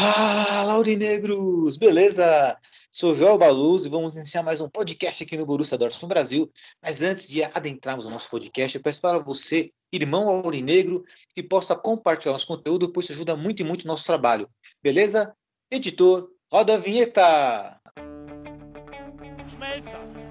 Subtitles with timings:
[0.00, 1.76] Fala, Aurinegros!
[1.76, 2.58] Beleza?
[2.90, 6.50] Sou Joel Baluz e vamos iniciar mais um podcast aqui no Borussia Dortmund Brasil.
[6.82, 11.76] Mas antes de adentrarmos o nosso podcast, eu peço para você, irmão Aurinegro, que possa
[11.76, 14.48] compartilhar nosso conteúdo, pois isso ajuda muito e muito o nosso trabalho.
[14.82, 15.34] Beleza?
[15.70, 17.76] Editor, roda a vinheta!
[19.50, 20.09] Schmelzer,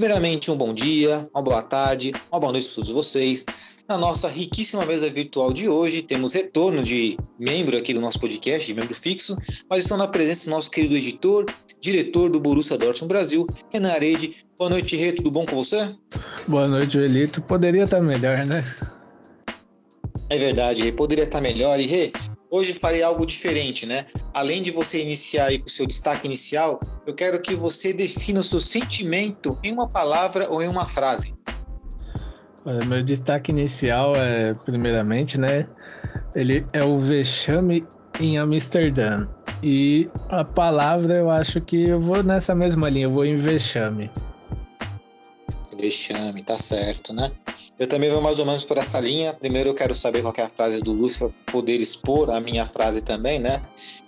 [0.00, 3.44] Primeiramente, um bom dia, uma boa tarde, uma boa noite para todos vocês.
[3.86, 8.66] Na nossa riquíssima mesa virtual de hoje, temos retorno de membro aqui do nosso podcast,
[8.66, 9.36] de membro fixo,
[9.68, 11.44] mas estão na presença do nosso querido editor,
[11.82, 14.36] diretor do Borussia Dortmund Brasil, Renan Arede.
[14.58, 15.94] Boa noite, Rê, tudo bom com você?
[16.48, 17.42] Boa noite, Joelito.
[17.42, 18.64] Poderia estar melhor, né?
[20.30, 21.78] É verdade, Rê, poderia estar melhor.
[21.78, 22.10] E Rê,
[22.50, 24.06] hoje farei algo diferente, né?
[24.34, 28.40] Além de você iniciar aí com o seu destaque inicial, eu quero que você defina
[28.40, 31.32] o seu sentimento em uma palavra ou em uma frase.
[32.64, 35.66] Olha, Meu destaque inicial é, primeiramente, né?
[36.34, 37.86] Ele é o vexame
[38.20, 39.26] em Amsterdã.
[39.62, 44.10] E a palavra eu acho que eu vou nessa mesma linha, eu vou em vexame.
[45.78, 47.30] Vexame, tá certo, né?
[47.80, 49.32] Eu também vou mais ou menos por essa linha.
[49.32, 52.66] Primeiro eu quero saber qual é a frase do Lúcio para poder expor a minha
[52.66, 53.62] frase também, né?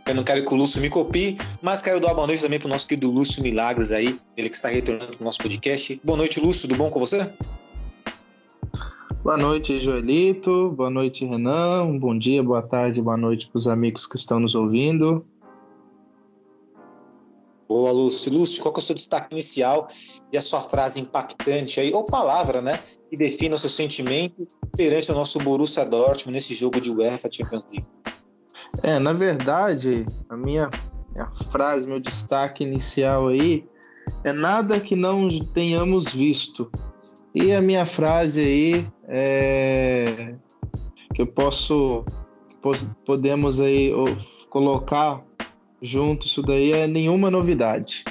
[0.07, 2.69] Eu não quero que o Lúcio me copie, mas quero dar boa noite também pro
[2.69, 5.99] nosso querido Lúcio Milagres aí, ele que está retornando pro nosso podcast.
[6.05, 7.33] Boa noite, Lúcio, tudo bom com você?
[9.25, 10.73] Boa noite, Joelito.
[10.73, 11.97] Boa noite, Renan.
[11.99, 15.25] Bom dia, boa tarde, boa noite para os amigos que estão nos ouvindo.
[17.73, 18.31] Boa, Lúcio.
[18.31, 19.87] Lúcio, qual é o seu destaque inicial
[20.31, 22.79] e a sua frase impactante aí, ou palavra, né,
[23.09, 24.47] que define o seu sentimento
[24.77, 27.87] perante o nosso Borussia Dortmund nesse jogo de UEFA Champions League?
[28.83, 30.69] É, na verdade, a minha,
[31.15, 33.65] minha frase, meu destaque inicial aí
[34.23, 36.71] é nada que não tenhamos visto.
[37.35, 40.35] E a minha frase aí é
[41.15, 42.05] que eu posso
[42.61, 43.91] pos- podemos aí
[44.51, 45.25] colocar
[45.83, 48.05] junto isso daí é nenhuma novidade.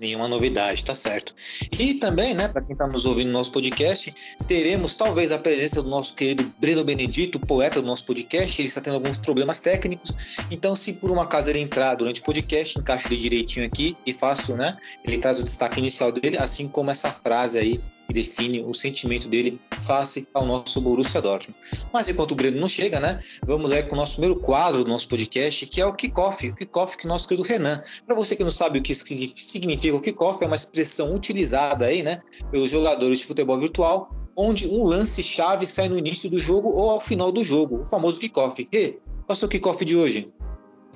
[0.00, 1.34] Nenhuma novidade, tá certo.
[1.78, 4.14] E também, né, para quem está nos ouvindo no nosso podcast,
[4.46, 8.60] teremos talvez a presença do nosso querido Breno Benedito, poeta do nosso podcast.
[8.60, 10.14] Ele está tendo alguns problemas técnicos,
[10.50, 14.12] então, se por um acaso ele entrar durante o podcast, encaixe ele direitinho aqui e
[14.12, 14.76] faço, né?
[15.04, 19.28] Ele traz o destaque inicial dele, assim como essa frase aí que define o sentimento
[19.28, 21.58] dele face ao nosso Borussia Dortmund.
[21.92, 24.90] Mas enquanto o Breno não chega, né, vamos aí com o nosso primeiro quadro do
[24.90, 27.82] nosso podcast, que é o kickoff, o kickoff que nosso querido Renan.
[28.06, 32.02] Para você que não sabe o que significa o kickoff, é uma expressão utilizada aí,
[32.02, 32.20] né,
[32.50, 37.00] pelos jogadores de futebol virtual, onde um lance-chave sai no início do jogo ou ao
[37.00, 38.68] final do jogo, o famoso kickoff.
[38.72, 40.32] E qual é o seu kickoff de hoje?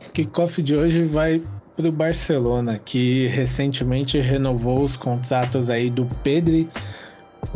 [0.06, 1.42] O kickoff de hoje vai
[1.78, 6.68] para o Barcelona, que recentemente renovou os contratos aí do Pedri,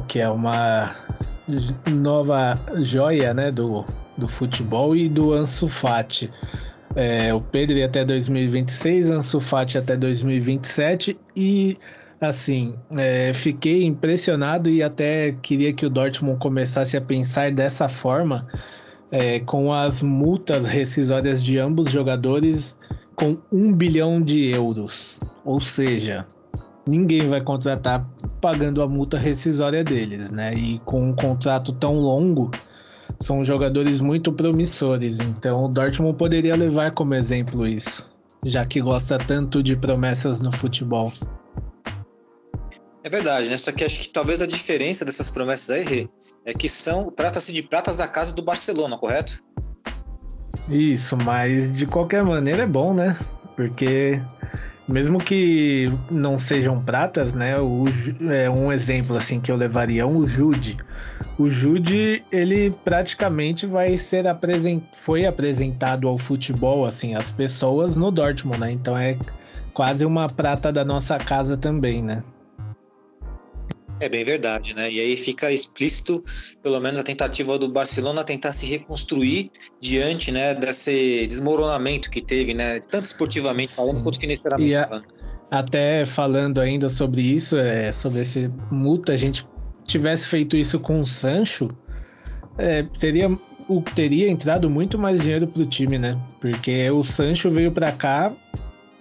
[0.07, 0.95] que é uma
[1.91, 3.85] nova joia né, do,
[4.17, 6.31] do futebol, e do Ansu Fati.
[6.95, 11.77] É, o Pedri até 2026, Ansu Fati até 2027 e
[12.21, 18.47] assim, é, fiquei impressionado e até queria que o Dortmund começasse a pensar dessa forma,
[19.11, 22.77] é, com as multas rescisórias de ambos jogadores
[23.17, 25.21] com um bilhão de euros.
[25.45, 26.27] Ou seja,
[26.87, 28.09] ninguém vai contratar
[28.41, 30.55] pagando a multa rescisória deles, né?
[30.55, 32.51] E com um contrato tão longo,
[33.21, 35.21] são jogadores muito promissores.
[35.21, 38.09] Então o Dortmund poderia levar como exemplo isso,
[38.45, 41.13] já que gosta tanto de promessas no futebol.
[43.05, 43.57] É verdade, né?
[43.57, 46.09] Só que acho que talvez a diferença dessas promessas aí, Rê,
[46.45, 49.43] é que são trata-se de pratas da casa do Barcelona, correto?
[50.73, 53.15] Isso, mas de qualquer maneira é bom, né?
[53.55, 54.23] Porque
[54.89, 57.59] mesmo que não sejam pratas, né?
[57.59, 57.85] O,
[58.31, 60.79] é um exemplo assim que eu levaria o Jude.
[61.39, 64.83] O Jude, ele praticamente vai ser apresent...
[64.93, 68.73] foi apresentado ao futebol assim, às pessoas no Dortmund, né?
[68.73, 69.19] Então é
[69.75, 72.25] quase uma prata da nossa casa também, né?
[74.03, 74.89] É bem verdade, né?
[74.91, 76.21] E aí fica explícito,
[76.61, 79.49] pelo menos, a tentativa do Barcelona tentar se reconstruir
[79.81, 82.81] diante, né, desse desmoronamento que teve, né?
[82.91, 85.05] Tanto esportivamente falando quanto financeiramente a, falando.
[85.53, 89.47] Até falando ainda sobre isso, é, sobre esse multa, a gente
[89.85, 91.69] tivesse feito isso com o Sancho,
[92.59, 93.31] é, seria
[93.69, 96.19] o teria entrado muito mais dinheiro pro time, né?
[96.41, 98.33] Porque o Sancho veio para cá,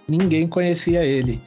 [0.06, 1.42] ninguém conhecia ele.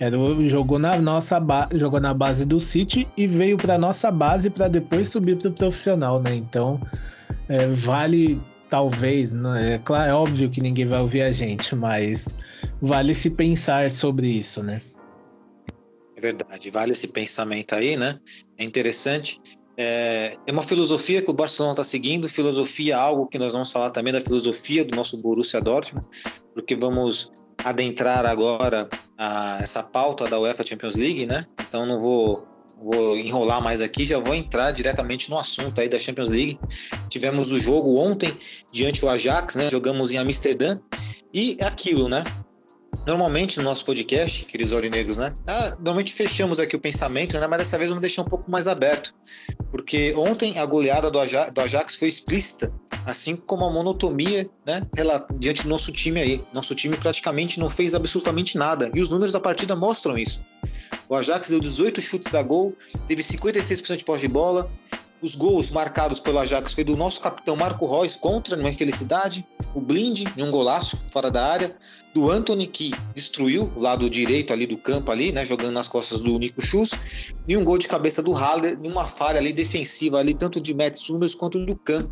[0.00, 1.40] Era, jogou na nossa
[1.74, 5.52] jogou na base do City e veio para nossa base para depois subir para o
[5.52, 6.34] profissional, né?
[6.34, 6.80] Então
[7.48, 8.40] é, vale
[8.70, 9.74] talvez, né?
[9.74, 12.28] é claro, é óbvio que ninguém vai ouvir a gente, mas
[12.80, 14.80] vale se pensar sobre isso, né?
[16.16, 18.18] É verdade, vale esse pensamento aí, né?
[18.58, 19.40] É interessante.
[19.76, 23.90] É, é uma filosofia que o Barcelona está seguindo, filosofia, algo que nós vamos falar
[23.90, 26.06] também da filosofia do nosso Borussia Dortmund,
[26.52, 27.30] porque vamos
[27.64, 31.44] adentrar agora a, essa pauta da UEFA Champions League, né?
[31.68, 32.46] Então não vou,
[32.82, 36.58] vou enrolar mais aqui, já vou entrar diretamente no assunto aí da Champions League.
[37.08, 38.36] Tivemos o jogo ontem
[38.72, 39.70] diante do Ajax, né?
[39.70, 40.78] Jogamos em Amsterdã
[41.32, 42.24] e aquilo, né?
[43.08, 45.34] Normalmente no nosso podcast, queridos aurinegros, né?
[45.46, 47.46] Ah, normalmente fechamos aqui o pensamento, né?
[47.46, 49.14] Mas dessa vez vamos deixar um pouco mais aberto.
[49.70, 52.70] Porque ontem a goleada do Ajax, do Ajax foi explícita,
[53.06, 54.82] assim como a monotonia, né?
[55.38, 56.44] Diante do nosso time aí.
[56.52, 58.90] Nosso time praticamente não fez absolutamente nada.
[58.94, 60.44] E os números da partida mostram isso.
[61.08, 62.76] O Ajax deu 18 chutes a gol,
[63.06, 64.70] teve 56% de posse de bola,
[65.20, 69.46] os gols marcados pelo Ajax foi do nosso capitão Marco Reus contra, numa infelicidade.
[69.74, 71.76] O Blind, em um golaço fora da área.
[72.14, 76.22] Do Anthony, que destruiu o lado direito ali do campo, ali, né, jogando nas costas
[76.22, 77.32] do Nico Schuss.
[77.46, 80.96] E um gol de cabeça do Haller, numa falha ali defensiva, ali, tanto de Matt
[80.96, 82.08] Summers quanto do Kahn.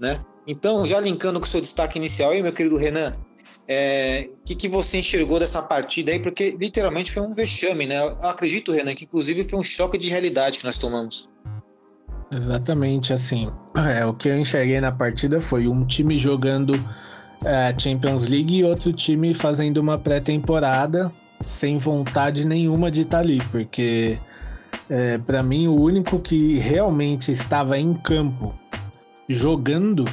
[0.00, 0.24] Né?
[0.46, 4.54] Então, já linkando com o seu destaque inicial aí, meu querido Renan, o é, que,
[4.54, 6.18] que você enxergou dessa partida aí?
[6.18, 8.00] Porque literalmente foi um vexame, né?
[8.00, 11.28] Eu acredito, Renan, que inclusive foi um choque de realidade que nós tomamos.
[12.32, 13.50] Exatamente, assim.
[13.74, 16.74] É, o que eu enxerguei na partida foi um time jogando
[17.44, 21.12] é, Champions League e outro time fazendo uma pré-temporada
[21.44, 24.18] sem vontade nenhuma de estar tá ali, porque
[24.88, 28.54] é, para mim o único que realmente estava em campo
[29.28, 30.04] jogando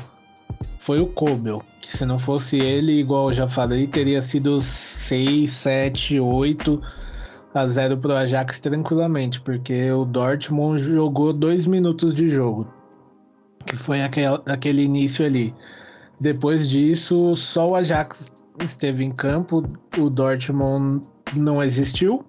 [0.80, 5.51] foi o Kobel, que se não fosse ele, igual eu já falei, teria sido 6,
[5.51, 6.81] 7, 8
[7.54, 12.68] a 0 pro Ajax tranquilamente, porque o Dortmund jogou dois minutos de jogo,
[13.66, 15.54] que foi aquele, aquele início ali.
[16.19, 18.28] Depois disso, só o Ajax
[18.62, 19.63] esteve em campo,
[19.98, 21.04] o Dortmund
[21.36, 22.25] não existiu.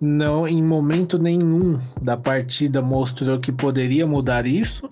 [0.00, 4.88] Não, em momento nenhum da partida mostrou que poderia mudar isso.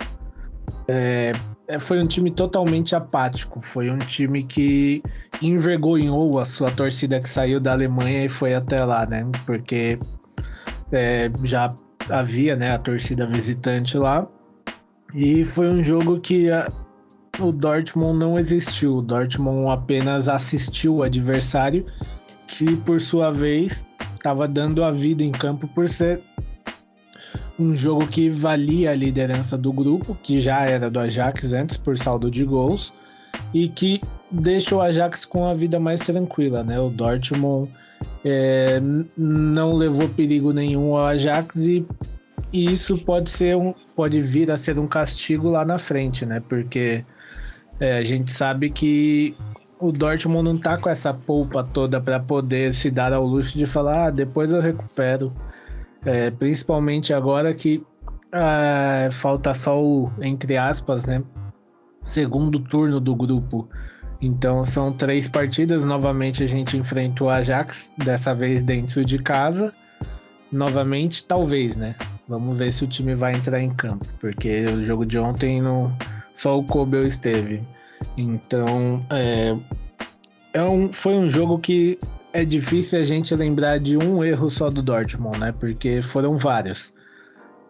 [0.89, 1.33] É,
[1.81, 3.61] foi um time totalmente apático.
[3.61, 5.03] Foi um time que
[5.43, 9.29] envergonhou a sua torcida que saiu da Alemanha e foi até lá, né?
[9.45, 9.99] Porque
[10.93, 11.75] é, já
[12.09, 14.27] havia né, a torcida visitante lá.
[15.15, 16.71] E foi um jogo que a,
[17.39, 18.97] o Dortmund não existiu.
[18.97, 21.85] O Dortmund apenas assistiu o adversário,
[22.47, 23.85] que por sua vez
[24.15, 26.23] estava dando a vida em campo por ser
[27.59, 31.97] um jogo que valia a liderança do grupo, que já era do Ajax antes por
[31.97, 32.93] saldo de gols,
[33.53, 34.01] e que
[34.31, 36.79] deixa o Ajax com a vida mais tranquila, né?
[36.79, 37.71] O Dortmund
[38.25, 38.81] é,
[39.17, 41.87] não levou perigo nenhum ao Ajax e,
[42.53, 46.43] e, isso pode ser um, pode vir a ser um castigo lá na frente, né?
[46.47, 47.05] Porque
[47.81, 49.35] é, a gente sabe que
[49.79, 53.67] o Dortmund não tá com essa polpa toda para poder se dar ao luxo de
[53.67, 55.33] falar, ah, depois eu recupero.
[56.07, 57.85] É, principalmente agora que
[58.33, 61.23] ah, falta só o, entre aspas, né?
[62.05, 63.69] Segundo turno do grupo.
[64.21, 65.85] Então são três partidas.
[65.85, 69.73] Novamente a gente enfrenta o Ajax, dessa vez dentro de casa.
[70.53, 71.97] Novamente, talvez, né?
[72.29, 74.07] Vamos ver se o time vai entrar em campo.
[74.21, 75.93] Porque o jogo de ontem não,
[76.33, 77.63] só o Kobe esteve.
[78.17, 79.57] Então é,
[80.53, 81.99] é um, foi um jogo que
[82.37, 85.53] é difícil a gente lembrar de um erro só do Dortmund, né?
[85.53, 86.93] Porque foram vários.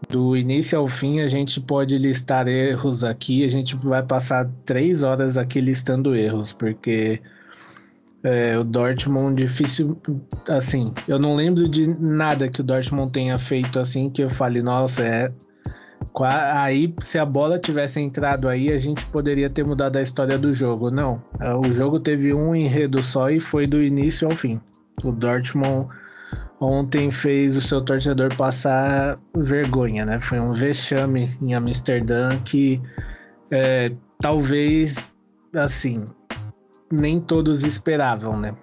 [0.09, 5.05] Do início ao fim, a gente pode listar erros aqui, a gente vai passar três
[5.05, 7.21] horas aqui listando erros, porque
[8.23, 9.97] é, o Dortmund difícil,
[10.49, 14.61] assim, eu não lembro de nada que o Dortmund tenha feito assim que eu fale,
[14.61, 15.33] nossa, é
[16.25, 20.53] Aí, se a bola tivesse entrado aí, a gente poderia ter mudado a história do
[20.53, 20.91] jogo.
[20.91, 24.59] Não, é, o jogo teve um enredo só e foi do início ao fim.
[25.05, 25.89] O Dortmund
[26.59, 30.19] ontem fez o seu torcedor passar vergonha, né?
[30.19, 32.81] Foi um vexame em Amsterdã que
[33.51, 35.15] é, talvez,
[35.55, 36.07] assim,
[36.91, 38.57] nem todos esperavam, né?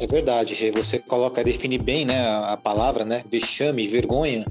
[0.00, 0.70] É verdade.
[0.70, 3.22] Você coloca, define bem né, a palavra, né?
[3.30, 4.46] Vexame, vergonha.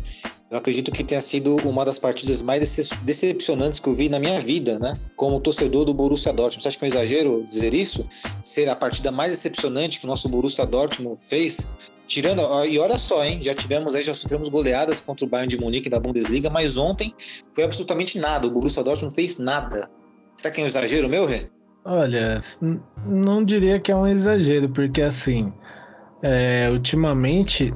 [0.50, 2.60] Eu acredito que tenha sido uma das partidas mais
[3.04, 4.94] decepcionantes que eu vi na minha vida, né?
[5.18, 6.64] Como torcedor do Borussia Dortmund.
[6.64, 8.08] Você acha que é um exagero dizer isso?
[8.42, 11.68] Ser a partida mais decepcionante que o nosso Borussia Dortmund fez?
[12.06, 13.40] Tirando, e olha só, hein?
[13.42, 17.14] Já tivemos aí, já sofremos goleadas contra o Bayern de Munique da Bundesliga, mas ontem
[17.52, 18.48] foi absolutamente nada.
[18.48, 19.90] O Borussia Dortmund fez nada.
[20.38, 21.50] Será que é um exagero meu, Rê?
[21.84, 22.40] Olha,
[23.06, 25.52] não diria que é um exagero, porque assim,
[26.22, 27.74] é, ultimamente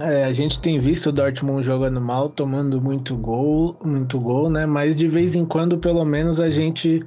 [0.00, 4.66] é, a gente tem visto o Dortmund jogando mal, tomando muito gol, muito gol, né?
[4.66, 7.00] Mas de vez em quando, pelo menos, a gente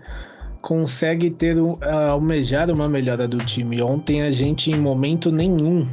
[0.62, 3.82] consegue ter almejar uma melhora do time.
[3.82, 5.88] Ontem a gente, em momento nenhum,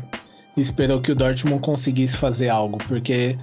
[0.56, 3.36] esperou que o Dortmund conseguisse fazer algo, porque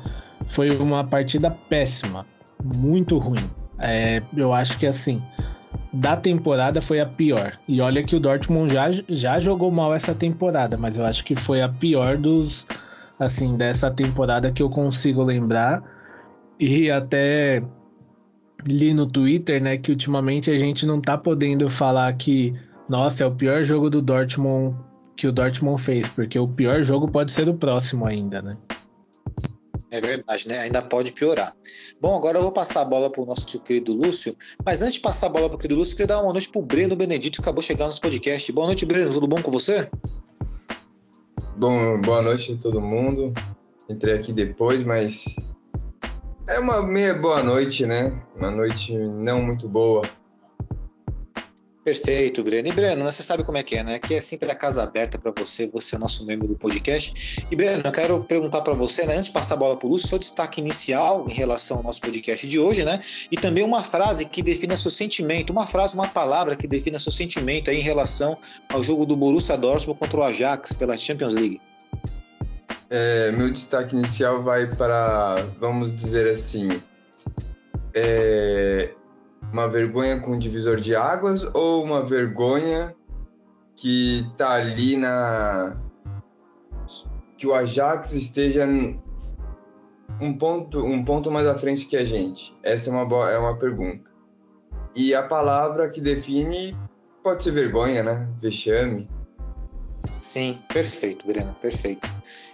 [0.48, 2.26] foi uma partida péssima,
[2.64, 3.44] muito ruim.
[3.78, 5.22] É, eu acho que assim,
[5.94, 7.54] da temporada foi a pior.
[7.68, 11.36] E olha que o Dortmund já, já jogou mal essa temporada, mas eu acho que
[11.36, 12.68] foi a pior dos
[13.20, 15.84] assim, dessa temporada que eu consigo lembrar.
[16.60, 17.62] E até
[18.66, 22.54] li no Twitter, né, que ultimamente a gente não tá podendo falar que,
[22.90, 24.76] nossa, é o pior jogo do Dortmund
[25.20, 28.58] que o Dortmund fez, porque o pior jogo pode ser o próximo ainda, né?
[29.92, 30.60] É verdade, né?
[30.60, 31.54] Ainda pode piorar.
[32.00, 34.34] Bom, agora eu vou passar a bola para o nosso querido Lúcio.
[34.64, 36.48] Mas antes de passar a bola para o querido Lúcio, eu queria dar uma noite
[36.50, 38.52] para o Breno Benedito, que acabou chegando no podcast.
[38.54, 39.12] Boa noite, Breno.
[39.12, 39.90] Tudo bom com você?
[41.60, 43.34] Bom, boa noite a todo mundo.
[43.90, 45.36] Entrei aqui depois, mas
[46.48, 48.18] é uma meia boa noite, né?
[48.34, 50.02] Uma noite não muito boa.
[51.84, 52.68] Perfeito, Breno.
[52.68, 53.96] E Breno, né, você sabe como é que é, né?
[53.96, 57.46] Aqui é sempre a casa aberta para você, você é nosso membro do podcast.
[57.50, 59.90] E Breno, eu quero perguntar para você, né, antes de passar a bola para o
[59.90, 63.00] Lúcio, seu destaque inicial em relação ao nosso podcast de hoje, né?
[63.32, 67.12] E também uma frase que defina seu sentimento, uma frase, uma palavra que defina seu
[67.12, 71.62] sentimento aí em relação ao jogo do Borussia Dortmund contra o Ajax pela Champions League.
[72.90, 76.82] É, meu destaque inicial vai para, vamos dizer assim,
[77.94, 78.90] é,
[79.52, 82.96] uma vergonha com divisor de águas ou uma vergonha
[83.76, 85.78] que tá ali na
[87.38, 88.68] que o Ajax esteja
[90.22, 92.56] um ponto um ponto mais à frente que a gente.
[92.64, 94.10] Essa é uma é uma pergunta.
[94.96, 96.76] E a palavra que define
[97.24, 98.28] pode ser vergonha, né?
[98.42, 99.08] Vexame.
[100.22, 102.08] Sim, perfeito, Breno, perfeito.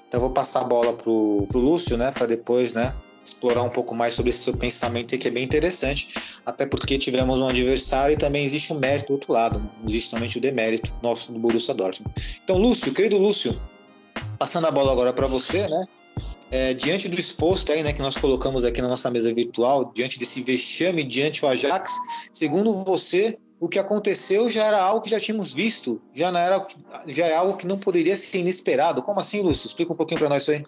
[0.08, 2.94] Então eu vou passar a bola pro, pro Lúcio, né, para depois, né,
[3.25, 6.08] explorar um pouco mais sobre esse seu pensamento que é bem interessante,
[6.46, 10.38] até porque tivemos um adversário e também existe um mérito do outro lado, existe somente
[10.38, 12.13] o demérito nosso do Borussia Dortmund.
[12.44, 13.60] Então, Lúcio, querido Lúcio,
[14.38, 15.86] passando a bola agora para você, né?
[16.51, 20.20] É, diante do exposto aí, né, que nós colocamos aqui na nossa mesa virtual, diante
[20.20, 21.91] desse vexame diante do Ajax,
[22.32, 26.65] segundo você, o que aconteceu já era algo que já tínhamos visto, já não era
[27.08, 29.01] já é algo que não poderia ser inesperado.
[29.01, 29.65] Como assim, Lúcio?
[29.65, 30.63] Explica um pouquinho para nós isso aí.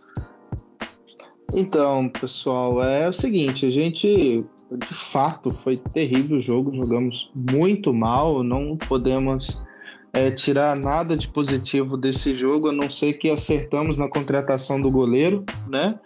[1.54, 7.94] Então, pessoal, é o seguinte, a gente de fato foi terrível o jogo, jogamos muito
[7.94, 9.64] mal, não podemos
[10.12, 14.92] é, tirar nada de positivo desse jogo, a não ser que acertamos na contratação do
[14.92, 15.98] goleiro, né?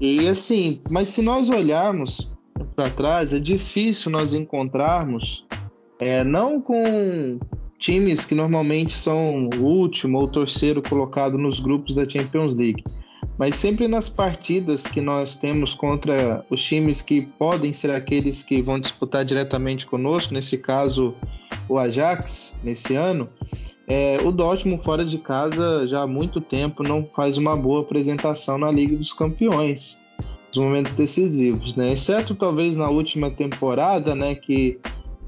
[0.00, 2.30] E assim, mas se nós olharmos
[2.76, 5.46] para trás, é difícil nós encontrarmos,
[5.98, 7.38] é, não com
[7.78, 12.84] times que normalmente são o último ou terceiro colocado nos grupos da Champions League
[13.38, 18.62] mas sempre nas partidas que nós temos contra os times que podem ser aqueles que
[18.62, 21.14] vão disputar diretamente conosco, nesse caso
[21.68, 23.28] o Ajax, nesse ano,
[23.86, 28.56] é, o Dortmund fora de casa já há muito tempo não faz uma boa apresentação
[28.56, 30.02] na Liga dos Campeões,
[30.48, 31.92] nos momentos decisivos, né?
[31.92, 34.78] Exceto talvez na última temporada, né, que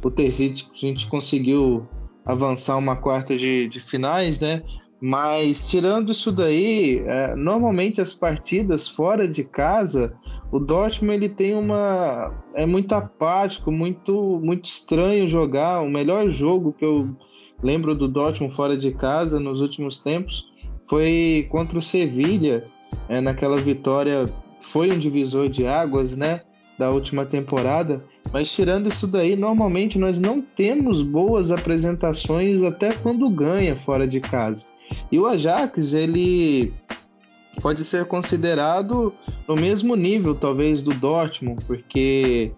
[0.03, 1.87] o Terzic a gente conseguiu
[2.25, 4.63] avançar uma quarta de, de finais, né?
[5.09, 10.17] Mas tirando isso daí, é, normalmente as partidas fora de casa,
[10.51, 15.81] o Dortmund ele tem uma é muito apático, muito muito estranho jogar.
[15.81, 17.17] O melhor jogo que eu
[17.63, 20.53] lembro do Dortmund fora de casa nos últimos tempos
[20.89, 22.67] foi contra o Sevilha,
[23.09, 24.27] é, naquela vitória
[24.61, 26.41] foi um divisor de águas, né,
[26.77, 28.05] da última temporada.
[28.33, 34.21] Mas tirando isso daí, normalmente nós não temos boas apresentações até quando ganha fora de
[34.21, 34.67] casa.
[35.11, 36.73] E o Ajax, ele
[37.61, 39.13] pode ser considerado
[39.49, 42.53] no mesmo nível, talvez, do Dortmund, porque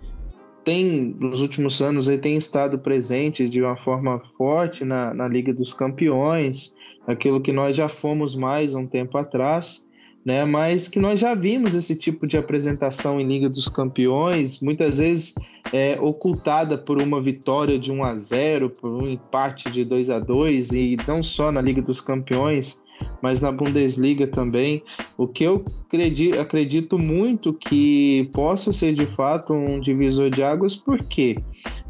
[0.64, 5.52] tem, nos últimos anos, ele tem estado presente de uma forma forte na, na Liga
[5.52, 6.74] dos Campeões,
[7.06, 9.87] aquilo que nós já fomos mais um tempo atrás,
[10.28, 10.44] né?
[10.44, 15.34] Mas que nós já vimos esse tipo de apresentação em Liga dos Campeões, muitas vezes
[15.72, 20.18] é, ocultada por uma vitória de 1 a 0 por um empate de 2 a
[20.18, 22.82] 2 e não só na Liga dos Campeões,
[23.22, 24.82] mas na Bundesliga também.
[25.16, 30.76] O que eu acredito, acredito muito que possa ser de fato um divisor de águas,
[30.76, 31.38] porque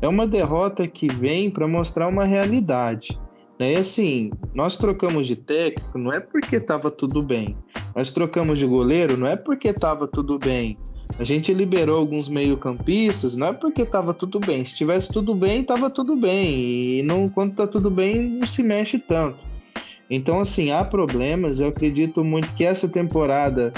[0.00, 3.18] é uma derrota que vem para mostrar uma realidade.
[3.58, 7.56] E assim, nós trocamos de técnico não é porque estava tudo bem.
[7.94, 10.78] Nós trocamos de goleiro não é porque estava tudo bem.
[11.18, 14.62] A gente liberou alguns meio-campistas, não é porque estava tudo bem.
[14.62, 16.98] Se tivesse tudo bem, estava tudo bem.
[16.98, 19.38] E não, quando está tudo bem, não se mexe tanto.
[20.10, 21.60] Então, assim, há problemas.
[21.60, 23.72] Eu acredito muito que essa temporada,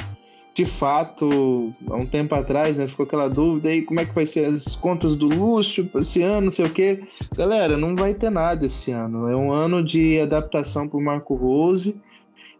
[0.52, 4.26] de fato, há um tempo atrás, né, ficou aquela dúvida aí como é que vai
[4.26, 7.02] ser as contas do luxo esse ano, não sei o quê.
[7.36, 9.28] Galera, não vai ter nada esse ano.
[9.28, 12.00] É um ano de adaptação para o Marco Rose.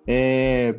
[0.07, 0.79] É,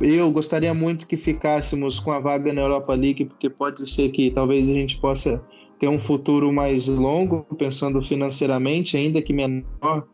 [0.00, 4.30] eu gostaria muito que ficássemos com a vaga na Europa League, porque pode ser que
[4.30, 5.42] talvez a gente possa
[5.78, 10.06] ter um futuro mais longo, pensando financeiramente, ainda que menor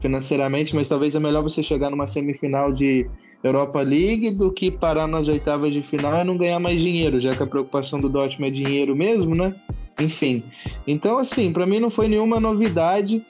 [0.00, 3.08] financeiramente, mas talvez é melhor você chegar numa semifinal de
[3.44, 7.36] Europa League do que parar nas oitavas de final e não ganhar mais dinheiro, já
[7.36, 9.54] que a preocupação do Dortmund é dinheiro mesmo, né?
[10.00, 10.42] Enfim.
[10.86, 13.24] Então, assim, para mim não foi nenhuma novidade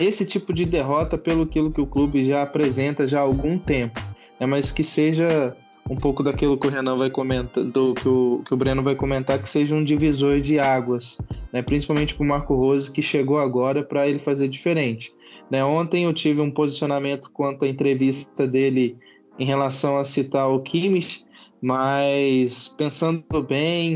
[0.00, 4.00] esse tipo de derrota pelo aquilo que o clube já apresenta já há algum tempo,
[4.40, 4.46] né?
[4.46, 5.56] mas que seja
[5.90, 8.94] um pouco daquilo que o Renan vai comentar, do que o, que o Breno vai
[8.94, 11.20] comentar, que seja um divisor de águas,
[11.52, 11.60] né?
[11.60, 15.12] principalmente para o Marco Rose, que chegou agora para ele fazer diferente.
[15.50, 15.62] Né?
[15.64, 18.96] Ontem eu tive um posicionamento quanto à entrevista dele
[19.38, 21.24] em relação a citar o Kimmich,
[21.60, 23.94] mas pensando bem,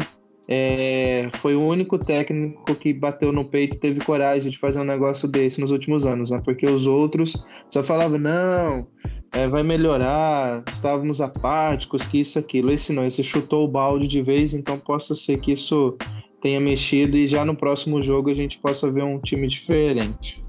[0.48, 4.84] é, foi o único técnico que bateu no peito e teve coragem de fazer um
[4.84, 6.40] negócio desse nos últimos anos, né?
[6.44, 8.86] Porque os outros só falavam, não,
[9.32, 12.70] é, vai melhorar, estávamos apáticos, que isso, aquilo.
[12.70, 15.96] Esse não, esse chutou o balde de vez, então possa ser que isso
[16.40, 20.44] tenha mexido e já no próximo jogo a gente possa ver um time diferente.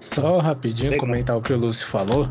[0.00, 1.06] Só rapidinho Legal.
[1.06, 2.26] comentar o que o Lúcio falou.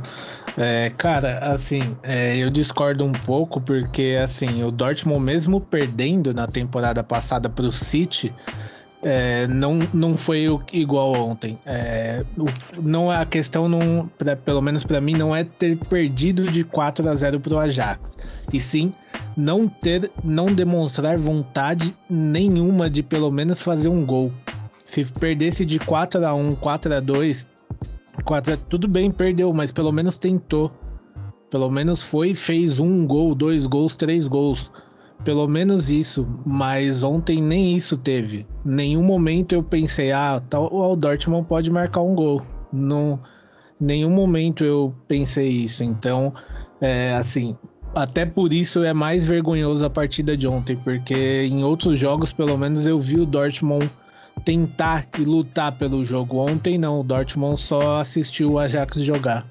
[0.58, 6.46] É, cara, assim, é, eu discordo um pouco porque, assim, o Dortmund mesmo perdendo na
[6.48, 8.32] temporada passada para o City,
[9.04, 11.58] é, não, não foi igual ontem.
[11.66, 12.24] É,
[12.82, 17.10] não a questão não, pra, pelo menos para mim, não é ter perdido de 4
[17.10, 18.18] a 0 para o Ajax,
[18.52, 18.94] e sim
[19.36, 24.32] não ter, não demonstrar vontade nenhuma de pelo menos fazer um gol.
[24.86, 27.48] Se perdesse de 4 a 1, 4 a 2,
[28.24, 30.72] 4 tudo bem, perdeu, mas pelo menos tentou.
[31.50, 34.72] Pelo menos foi, fez um gol, dois gols, três gols.
[35.24, 36.28] Pelo menos isso.
[36.46, 38.46] Mas ontem nem isso teve.
[38.66, 42.42] Nenhum momento eu pensei, ah, tal, o Dortmund pode marcar um gol.
[42.72, 43.20] Não,
[43.80, 45.84] nenhum momento eu pensei isso.
[45.84, 46.34] Então,
[46.82, 47.56] é, assim,
[47.96, 52.58] até por isso é mais vergonhoso a partida de ontem, porque em outros jogos, pelo
[52.58, 53.90] menos, eu vi o Dortmund
[54.44, 56.38] tentar e lutar pelo jogo.
[56.38, 59.48] Ontem não, o Dortmund só assistiu o Ajax jogar.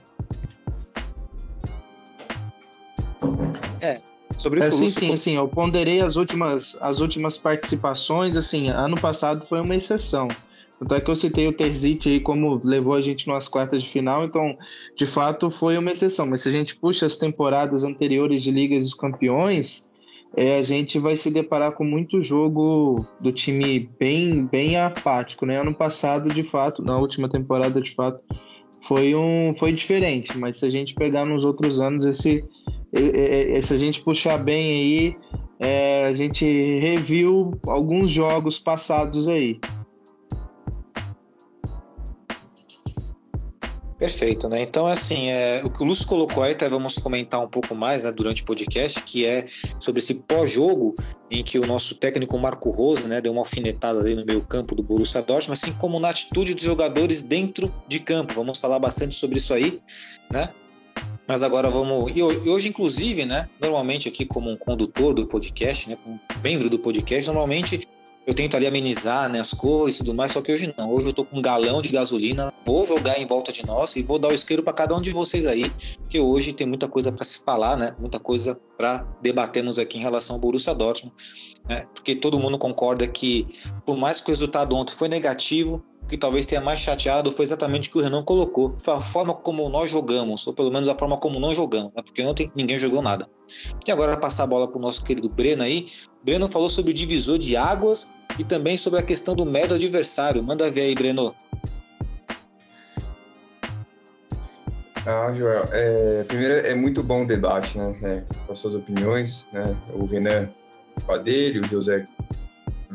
[3.80, 3.94] É,
[4.36, 5.36] sobre é, sim, sim, sim.
[5.36, 8.36] Eu ponderei as últimas, as últimas participações.
[8.36, 10.28] Assim, ano passado foi uma exceção.
[10.78, 13.88] Tanto é que eu citei o Terzic aí como levou a gente nas quartas de
[13.88, 14.58] final, então,
[14.96, 16.26] de fato, foi uma exceção.
[16.26, 19.91] Mas se a gente puxa as temporadas anteriores de Ligas dos Campeões,
[20.36, 25.60] é, a gente vai se deparar com muito jogo do time bem, bem apático, né?
[25.60, 28.20] Ano passado, de fato, na última temporada, de fato,
[28.80, 32.44] foi um foi diferente, mas se a gente pegar nos outros anos, esse,
[33.62, 35.16] se a gente puxar bem aí,
[35.60, 36.44] é, a gente
[36.80, 39.60] reviu alguns jogos passados aí.
[44.02, 44.62] Perfeito, né?
[44.62, 48.02] Então, assim, é, o que o Lúcio colocou aí, até vamos comentar um pouco mais
[48.02, 49.46] né, durante o podcast, que é
[49.78, 50.96] sobre esse pós-jogo
[51.30, 54.74] em que o nosso técnico Marco Rose né, deu uma alfinetada ali no meio campo
[54.74, 58.34] do Borussia Dortmund, assim como na atitude dos jogadores dentro de campo.
[58.34, 59.80] Vamos falar bastante sobre isso aí,
[60.32, 60.48] né?
[61.28, 62.10] Mas agora vamos.
[62.16, 63.48] E hoje, inclusive, né?
[63.60, 65.96] Normalmente aqui como um condutor do podcast, né?
[66.02, 67.86] Como membro do podcast, normalmente
[68.26, 70.92] eu tento ali amenizar né, as coisas e tudo mais, só que hoje não.
[70.92, 74.02] Hoje eu tô com um galão de gasolina, vou jogar em volta de nós e
[74.02, 75.72] vou dar o isqueiro para cada um de vocês aí,
[76.08, 77.96] que hoje tem muita coisa para se falar, né?
[77.98, 81.14] Muita coisa para debatermos aqui em relação ao Borussia Dortmund,
[81.68, 81.86] né?
[81.94, 83.46] Porque todo mundo concorda que,
[83.84, 87.88] por mais que o resultado ontem foi negativo, que talvez tenha mais chateado foi exatamente
[87.88, 88.74] o que o Renan colocou.
[88.78, 92.02] Foi a forma como nós jogamos, ou pelo menos a forma como não jogamos, né?
[92.02, 93.28] porque ontem ninguém jogou nada.
[93.86, 95.86] E agora passar a bola para o nosso querido Breno aí.
[96.24, 100.42] Breno falou sobre o divisor de águas e também sobre a questão do médio adversário.
[100.42, 101.34] Manda ver aí, Breno.
[105.04, 109.44] Ah, Joel, é, primeiro é muito bom o debate, né, é, com as suas opiniões,
[109.52, 110.48] né, o Renan
[111.04, 112.06] com a dele, o José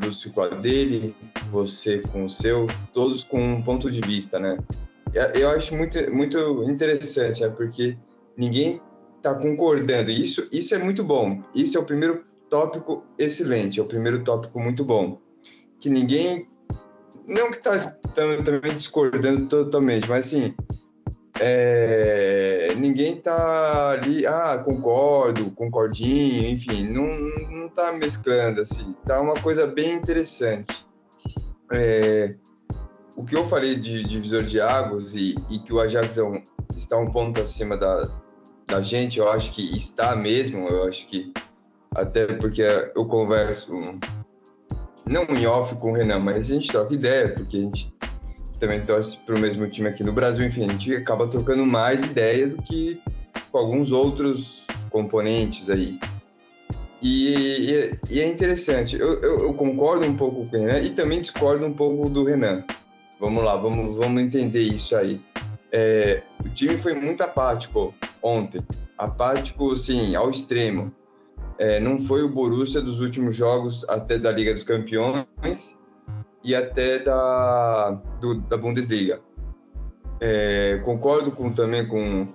[0.02, 1.14] Lúcio com a dele,
[1.50, 4.58] você com o seu, todos com um ponto de vista, né?
[5.34, 7.48] Eu acho muito, muito interessante, né?
[7.48, 7.96] Porque
[8.36, 8.80] ninguém
[9.16, 10.10] está concordando.
[10.10, 11.42] Isso, isso é muito bom.
[11.54, 15.20] Isso é o primeiro tópico excelente, é o primeiro tópico muito bom.
[15.80, 16.48] Que ninguém,
[17.28, 17.78] não que está
[18.14, 20.54] também discordando totalmente, mas assim,
[21.40, 27.06] é, ninguém tá ali, ah, concordo, concordinho, enfim, não,
[27.50, 30.86] não tá mesclando, assim, tá uma coisa bem interessante.
[31.72, 32.34] É,
[33.14, 36.42] o que eu falei de divisor de águas e, e que o Ajax é um,
[36.76, 38.08] está um ponto acima da,
[38.66, 41.32] da gente, eu acho que está mesmo, eu acho que
[41.94, 42.62] até porque
[42.94, 43.72] eu converso
[45.06, 47.94] não em off com o Renan, mas a gente troca ideia, porque a gente
[48.58, 52.04] também torce para o mesmo time aqui no Brasil, enfim, a gente acaba trocando mais
[52.04, 53.00] ideia do que
[53.50, 55.98] com alguns outros componentes aí.
[57.00, 60.90] E, e, e é interessante, eu, eu, eu, concordo um pouco com o Renan e
[60.90, 62.64] também discordo um pouco do Renan.
[63.20, 65.20] Vamos lá, vamos, vamos entender isso aí.
[65.70, 68.60] É, o time foi muito apático ontem,
[68.96, 70.92] apático, assim, ao extremo.
[71.56, 75.77] É, não foi o Borussia dos últimos jogos até da Liga dos Campeões
[76.42, 79.20] e até da, do, da Bundesliga.
[80.20, 82.28] É, concordo com, também com,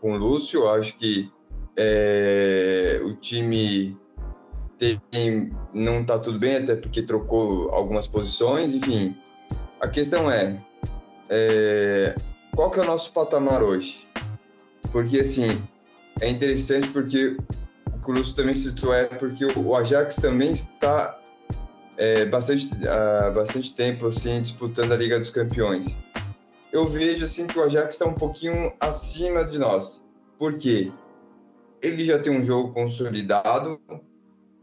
[0.00, 1.30] com o Lúcio, acho que
[1.76, 3.96] é, o time
[4.78, 9.16] tem, não está tudo bem, até porque trocou algumas posições, enfim.
[9.80, 10.60] A questão é,
[11.28, 12.14] é
[12.54, 14.08] qual que é o nosso patamar hoje?
[14.90, 15.62] Porque, assim,
[16.20, 17.36] é interessante porque
[18.08, 21.17] o o Lúcio também citou é porque o Ajax também está
[21.98, 22.70] é, bastante,
[23.34, 25.96] bastante tempo assim, disputando a Liga dos Campeões.
[26.72, 30.04] Eu vejo assim que o Ajax está um pouquinho acima de nós.
[30.38, 30.92] Por quê?
[31.82, 33.80] Ele já tem um jogo consolidado.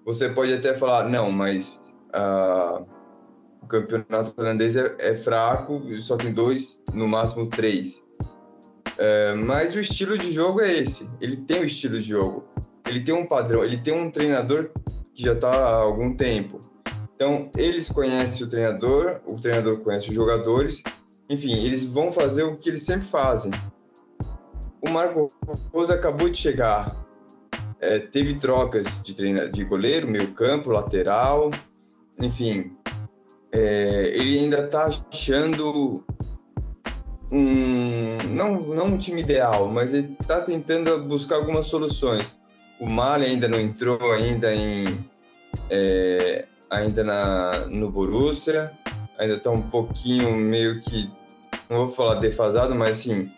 [0.06, 1.82] Você pode até falar, não, mas
[2.14, 2.86] uh,
[3.62, 8.02] o campeonato holandês é, é, fraco, só tem dois, no máximo três.
[8.98, 11.10] É, mas o estilo de jogo é esse.
[11.20, 12.48] Ele tem o estilo de jogo.
[12.88, 13.64] Ele tem um padrão.
[13.64, 14.70] Ele tem um treinador
[15.14, 16.62] que já está há algum tempo.
[17.16, 20.84] Então, eles conhecem o treinador, o treinador conhece os jogadores,
[21.30, 23.52] enfim, eles vão fazer o que eles sempre fazem.
[24.82, 25.32] O Marco
[25.74, 26.96] Rosa acabou de chegar,
[27.80, 31.52] é, teve trocas de, treina, de goleiro, meio campo, lateral,
[32.20, 32.76] enfim,
[33.52, 36.04] é, ele ainda está achando
[37.32, 37.96] um
[38.30, 42.36] não, não um time ideal, mas ele está tentando buscar algumas soluções.
[42.80, 45.00] O Mali ainda não entrou ainda em
[45.70, 48.72] é, ainda na, no Borussia,
[49.18, 51.12] ainda está um pouquinho meio que,
[51.70, 53.32] não vou falar defasado, mas assim,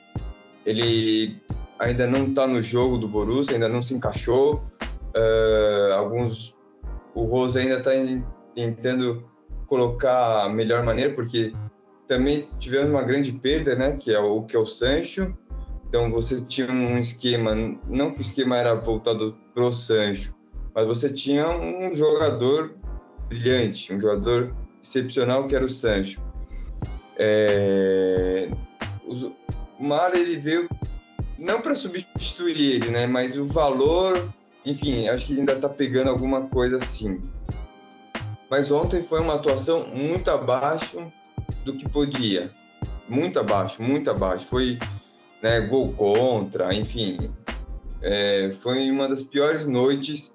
[0.65, 1.41] ele
[1.79, 4.63] ainda não está no jogo do Borussia, ainda não se encaixou.
[5.15, 6.55] Uh, alguns,
[7.13, 7.91] o Rose ainda está
[8.53, 9.23] tentando
[9.67, 11.53] colocar a melhor maneira, porque
[12.07, 15.35] também tivemos uma grande perda, né, que é o que é o Sancho.
[15.87, 17.55] Então você tinha um esquema,
[17.87, 20.35] não que o esquema era voltado pro Sancho,
[20.75, 22.76] mas você tinha um jogador
[23.27, 26.21] brilhante, um jogador excepcional que era o Sancho.
[27.17, 28.49] É...
[29.05, 29.33] O
[29.79, 30.67] Mar ele veio
[31.37, 33.05] não para substituir ele, né?
[33.05, 34.33] Mas o valor,
[34.65, 37.21] enfim, acho que ainda está pegando alguma coisa assim.
[38.49, 41.11] Mas ontem foi uma atuação muito abaixo
[41.65, 42.51] do que podia,
[43.07, 44.45] muito abaixo, muito abaixo.
[44.47, 44.79] Foi
[45.43, 47.29] né, gol contra, enfim,
[48.01, 50.31] é, foi uma das piores noites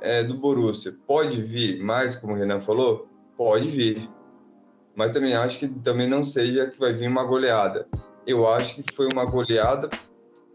[0.00, 3.08] é, do Borussia pode vir mais, como o Renan falou?
[3.36, 4.08] Pode vir.
[4.94, 7.86] Mas também acho que também não seja que vai vir uma goleada.
[8.26, 9.88] Eu acho que foi uma goleada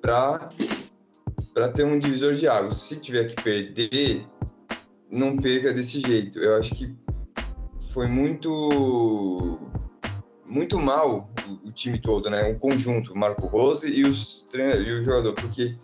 [0.02, 2.78] para ter um divisor de águas.
[2.78, 4.28] Se tiver que perder,
[5.10, 6.40] não perca desse jeito.
[6.40, 6.94] Eu acho que
[7.94, 9.60] foi muito
[10.46, 12.44] muito mal o, o time todo, né?
[12.44, 15.76] Um conjunto, Marco Rose e os e o jogador, porque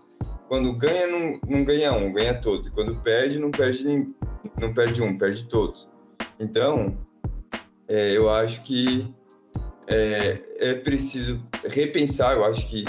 [0.49, 2.67] quando ganha, não, não ganha um, ganha todos.
[2.67, 4.09] E quando perde, não perde,
[4.59, 5.87] não perde um, perde todos.
[6.39, 6.97] Então,
[7.87, 9.07] é, eu acho que
[9.87, 12.35] é, é preciso repensar.
[12.35, 12.83] Eu acho que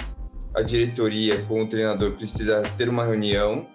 [0.55, 3.66] a diretoria com o treinador precisa ter uma reunião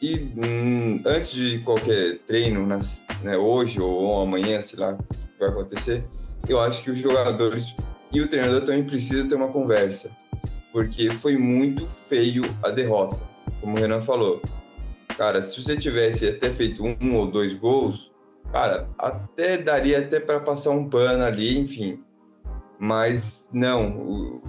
[0.00, 4.98] e hum, antes de qualquer treino, nas, né, hoje ou amanhã, sei lá
[5.38, 6.04] vai acontecer,
[6.48, 7.76] eu acho que os jogadores
[8.10, 10.10] e o treinador também precisam ter uma conversa
[10.72, 13.20] porque foi muito feio a derrota,
[13.60, 14.40] como o Renan falou.
[15.16, 18.10] Cara, se você tivesse até feito um ou dois gols,
[18.50, 22.02] cara, até daria até para passar um pano ali, enfim.
[22.78, 24.42] Mas não,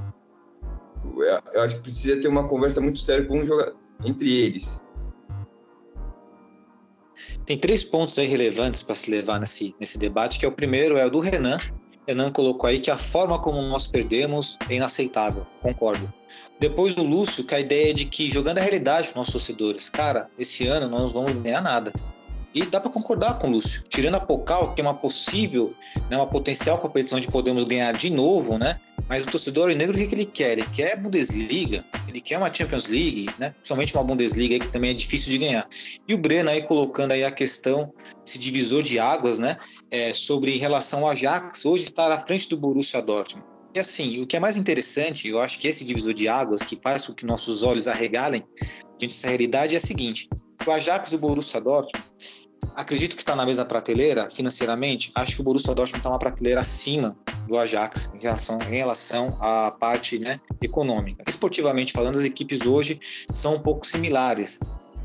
[1.53, 4.83] eu acho que precisa ter uma conversa muito séria com um jogador, entre eles.
[7.45, 10.97] Tem três pontos aí relevantes para se levar nesse, nesse debate, que é o primeiro
[10.97, 11.57] é o do Renan.
[12.07, 16.11] Renan colocou aí que a forma como nós perdemos é inaceitável, concordo.
[16.59, 19.89] Depois do Lúcio, que a ideia é de que, jogando a realidade para nossos torcedores,
[19.89, 21.93] cara, esse ano não vamos ganhar nada.
[22.53, 23.83] E dá para concordar com o Lúcio.
[23.89, 25.75] Tirando a Pocal, que é uma possível,
[26.09, 28.79] né, uma potencial competição onde podemos ganhar de novo, né?
[29.09, 30.51] Mas o torcedor negro, o que, que ele quer?
[30.53, 33.49] Ele quer Bundesliga, ele quer uma Champions League, né?
[33.51, 35.67] Principalmente uma Bundesliga que também é difícil de ganhar.
[36.07, 37.91] E o Breno aí colocando aí a questão,
[38.25, 39.57] esse divisor de águas, né?
[39.89, 43.47] É, sobre relação ao Ajax, hoje estar à frente do Borussia Dortmund.
[43.75, 46.77] E assim, o que é mais interessante, eu acho que esse divisor de águas que
[46.81, 48.45] faz com que nossos olhos arregalem
[48.99, 50.29] diante dessa realidade é a seguinte:
[50.65, 52.03] o Ajax e o Borussia Dortmund
[52.75, 55.11] acredito que está na mesma prateleira financeiramente.
[55.15, 57.15] Acho que o Borussia Dortmund está uma prateleira acima
[57.47, 61.23] do Ajax em relação, em relação à parte né, econômica.
[61.27, 62.99] Esportivamente falando, as equipes hoje
[63.29, 64.59] são um pouco similares.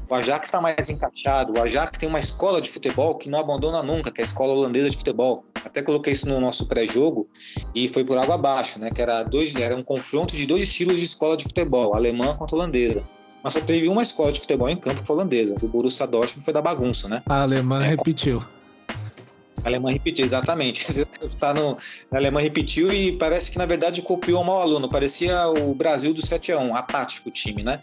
[0.09, 1.53] O Ajax está mais encaixado.
[1.59, 4.55] O Ajax tem uma escola de futebol que não abandona nunca, que é a escola
[4.55, 5.45] holandesa de futebol.
[5.63, 7.29] Até coloquei isso no nosso pré-jogo
[7.75, 8.91] e foi por água abaixo, né?
[8.91, 12.57] Que era dois, era um confronto de dois estilos de escola de futebol, alemã contra
[12.57, 13.05] holandesa
[13.43, 15.57] mas só teve uma escola de futebol em campo que foi holandesa.
[15.63, 17.23] O Borussia Dortmund foi da bagunça, né?
[17.27, 18.43] A alemã é, repetiu.
[19.65, 20.87] A alemã repetiu, exatamente.
[21.39, 21.77] Tá no,
[22.11, 24.89] a alemã repetiu e parece que, na verdade, copiou um mau aluno.
[24.89, 27.83] Parecia o Brasil do 7 a 1 apático o time, né?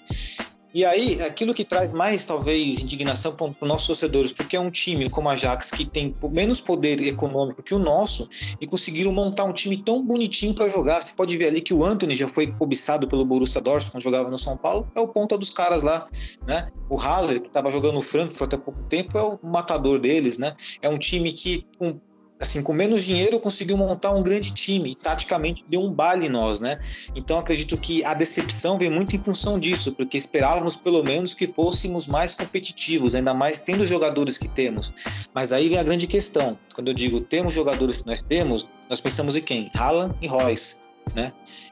[0.75, 4.69] E aí, aquilo que traz mais, talvez, indignação para os nossos torcedores, porque é um
[4.69, 8.27] time como a Ajax, que tem menos poder econômico que o nosso,
[8.59, 11.01] e conseguiram montar um time tão bonitinho para jogar.
[11.01, 14.29] Você pode ver ali que o Anthony já foi cobiçado pelo Borussia Dortmund quando jogava
[14.29, 16.09] no São Paulo, é o ponta dos caras lá,
[16.45, 16.69] né?
[16.89, 20.51] O Haller, que estava jogando no Frankfurt até pouco tempo, é o matador deles, né?
[20.81, 22.01] É um time que, com
[22.39, 26.30] assim, com menos dinheiro conseguiu montar um grande time e taticamente deu um baile em
[26.30, 26.78] nós, né?
[27.15, 31.48] Então acredito que a decepção vem muito em função disso, porque esperávamos pelo menos que
[31.48, 34.93] fôssemos mais competitivos, ainda mais tendo os jogadores que temos.
[35.34, 36.58] Mas aí vem a grande questão.
[36.74, 39.71] Quando eu digo temos jogadores que nós temos, nós pensamos em quem?
[39.76, 41.32] Haaland e Royce né?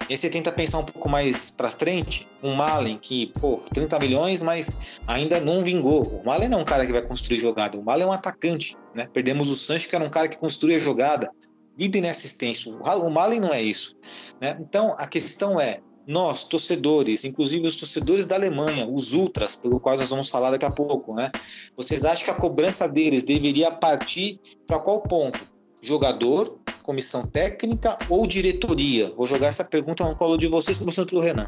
[0.10, 4.00] E aí você tenta pensar um pouco mais para frente, um Malen que, pô, 30
[4.00, 4.72] milhões, mas
[5.08, 6.04] ainda não vingou.
[6.04, 8.76] O Malen não é um cara que vai construir jogada, o Malen é um atacante,
[8.94, 9.08] né?
[9.12, 11.32] Perdemos o Sancho, que era um cara que construía jogada,
[11.78, 12.72] líder em assistência.
[12.72, 13.96] O Malen não é isso,
[14.42, 14.58] né?
[14.60, 19.98] Então, a questão é, nós, torcedores, inclusive os torcedores da Alemanha, os ultras, pelo qual
[19.98, 21.32] nós vamos falar daqui a pouco, né?
[21.78, 25.40] Vocês acham que a cobrança deles deveria partir para qual ponto?
[25.82, 29.12] Jogador comissão técnica ou diretoria?
[29.16, 31.48] Vou jogar essa pergunta no colo de vocês, começando pelo Renan.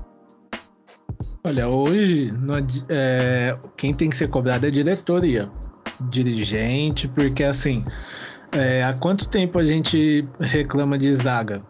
[1.47, 2.33] Olha, hoje
[2.89, 5.47] é, quem tem que ser cobrado é a diretoria,
[6.09, 7.85] dirigente, porque assim,
[8.51, 11.63] é, há quanto tempo a gente reclama de zaga?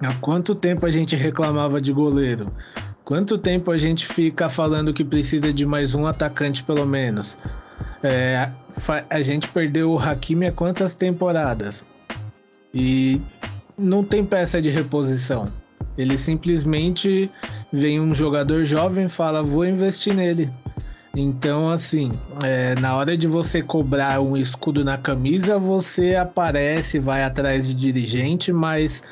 [0.00, 2.52] Há quanto tempo a gente reclamava de goleiro?
[3.04, 7.36] Quanto tempo a gente fica falando que precisa de mais um atacante pelo menos?
[8.02, 8.50] É,
[9.10, 11.84] a gente perdeu o Hakimi há quantas temporadas?
[12.74, 13.20] E
[13.78, 15.46] não tem peça de reposição.
[15.96, 17.30] Ele simplesmente
[17.72, 20.50] vem um jogador jovem fala, vou investir nele.
[21.14, 22.10] Então, assim,
[22.42, 27.74] é, na hora de você cobrar um escudo na camisa, você aparece, vai atrás de
[27.74, 29.02] dirigente, mas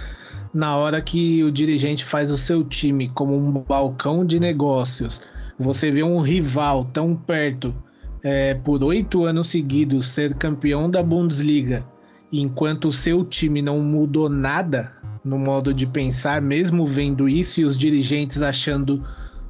[0.55, 5.20] na hora que o dirigente faz o seu time como um balcão de negócios,
[5.59, 7.75] você vê um rival tão perto
[8.23, 11.85] é, por oito anos seguidos ser campeão da Bundesliga
[12.33, 14.93] enquanto o seu time não mudou nada
[15.25, 19.03] no modo de pensar, mesmo vendo isso e os dirigentes achando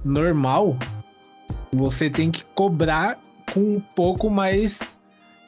[0.05, 0.77] normal,
[1.73, 3.19] você tem que cobrar
[3.53, 4.81] com um pouco mais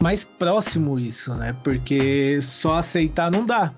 [0.01, 1.55] mais próximo isso, né?
[1.63, 3.73] Porque só aceitar não dá.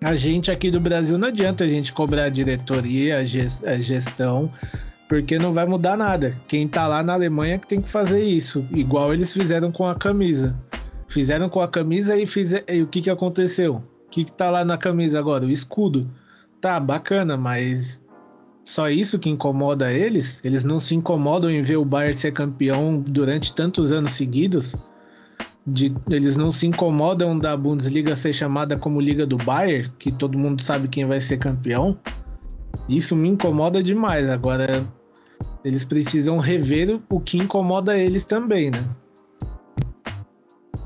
[0.00, 4.50] A gente aqui do Brasil não adianta a gente cobrar a diretoria, a gestão,
[5.08, 6.32] porque não vai mudar nada.
[6.46, 9.94] Quem tá lá na Alemanha que tem que fazer isso, igual eles fizeram com a
[9.94, 10.56] camisa.
[11.12, 12.24] Fizeram com a camisa e,
[12.68, 13.84] e o que, que aconteceu?
[14.06, 15.44] O que, que tá lá na camisa agora?
[15.44, 16.10] O escudo.
[16.58, 18.00] Tá, bacana, mas
[18.64, 20.40] só isso que incomoda eles?
[20.42, 24.74] Eles não se incomodam em ver o Bayern ser campeão durante tantos anos seguidos?
[25.66, 30.38] De, eles não se incomodam da Bundesliga ser chamada como Liga do Bayern, que todo
[30.38, 31.98] mundo sabe quem vai ser campeão?
[32.88, 34.30] Isso me incomoda demais.
[34.30, 34.82] Agora,
[35.62, 38.82] eles precisam rever o que incomoda eles também, né?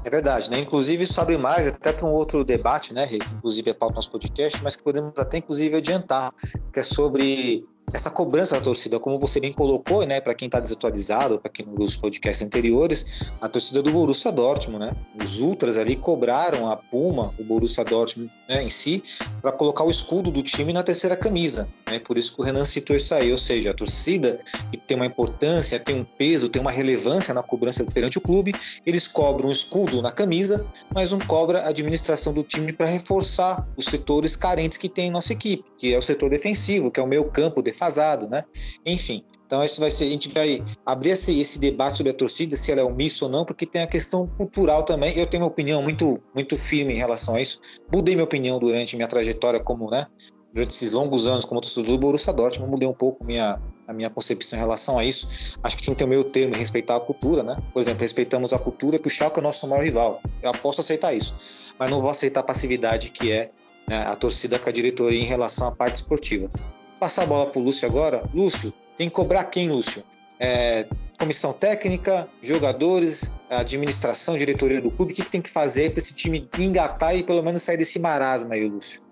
[0.07, 0.61] É verdade, né?
[0.61, 3.91] Inclusive isso abre mais até para um outro debate, né, que inclusive é para o
[3.91, 6.33] nosso podcast, mas que podemos até inclusive adiantar,
[6.73, 10.59] que é sobre essa cobrança da torcida, como você bem colocou, né, para quem está
[10.61, 15.41] desatualizado, para quem não viu os podcasts anteriores, a torcida do Borussia Dortmund, né, os
[15.41, 19.03] ultras ali cobraram a Puma, o Borussia Dortmund né, em si,
[19.41, 22.65] para colocar o escudo do time na terceira camisa, né, por isso que o Renan
[22.65, 26.61] citou isso aí, ou seja, a torcida que tem uma importância, tem um peso, tem
[26.61, 28.53] uma relevância na cobrança perante o clube,
[28.85, 33.67] eles cobram o escudo na camisa, mas não cobra a administração do time para reforçar
[33.77, 37.03] os setores carentes que tem em nossa equipe, que é o setor defensivo, que é
[37.03, 38.43] o meio campo defasado, né?
[38.85, 42.57] Enfim, então isso vai ser, a gente vai abrir esse, esse debate sobre a torcida,
[42.57, 45.17] se ela é omissa ou não, porque tem a questão cultural também.
[45.17, 47.61] Eu tenho uma opinião muito, muito firme em relação a isso.
[47.93, 50.07] Mudei minha opinião durante minha trajetória como, né?
[50.53, 54.11] Durante esses longos anos como torcedor do Borussia Dortmund, mudei um pouco minha, a minha
[54.11, 55.59] concepção em relação a isso.
[55.63, 57.57] Acho que tem que ter o meio termo e respeitar a cultura, né?
[57.73, 60.21] Por exemplo, respeitamos a cultura que o Schalke é o nosso maior rival.
[60.43, 61.37] Eu posso aceitar isso,
[61.79, 63.51] mas não vou aceitar a passividade que é
[63.89, 66.51] né, a torcida com a diretoria em relação à parte esportiva.
[66.99, 68.29] Passar a bola para o Lúcio agora.
[68.35, 70.03] Lúcio, tem que cobrar quem, Lúcio?
[70.39, 75.99] É, comissão técnica, jogadores, administração, diretoria do clube, o que, que tem que fazer para
[75.99, 79.03] esse time engatar e pelo menos sair desse marasmo aí, Lúcio?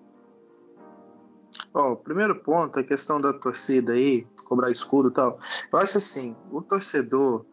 [1.72, 5.38] Ó, o primeiro ponto, a questão da torcida aí, cobrar escudo e tal.
[5.72, 7.44] Eu acho assim, o torcedor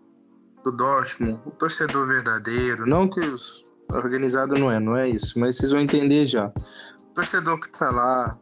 [0.63, 5.57] do Dortmund, o torcedor verdadeiro, não que os organizado não é, não é isso, mas
[5.57, 6.47] vocês vão entender já.
[6.47, 8.37] O torcedor que tá lá,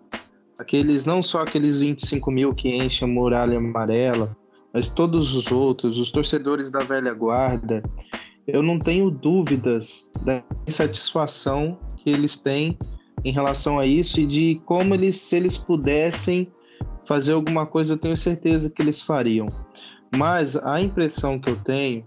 [0.59, 4.35] aqueles, não só aqueles 25 mil que enchem a muralha amarela,
[4.73, 7.81] mas todos os outros, os torcedores da velha guarda,
[8.45, 12.77] eu não tenho dúvidas da insatisfação que eles têm
[13.23, 16.51] em relação a isso e de como eles, se eles pudessem
[17.05, 19.47] fazer alguma coisa, eu tenho certeza que eles fariam.
[20.15, 22.05] Mas a impressão que eu tenho,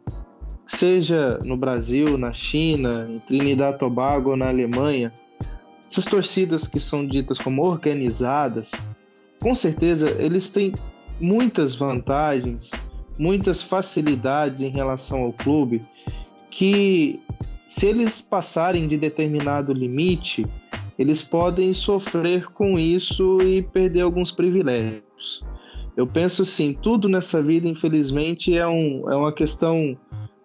[0.67, 5.12] seja no Brasil, na China, em Trinidad e Tobago na Alemanha,
[5.92, 8.70] essas torcidas que são ditas como organizadas,
[9.38, 10.72] com certeza eles têm
[11.20, 12.70] muitas vantagens,
[13.18, 15.85] muitas facilidades em relação ao clube,
[16.50, 17.20] que
[17.66, 20.46] se eles passarem de determinado limite,
[20.98, 25.44] eles podem sofrer com isso e perder alguns privilégios.
[25.94, 29.94] Eu penso assim, tudo nessa vida, infelizmente, é, um, é uma questão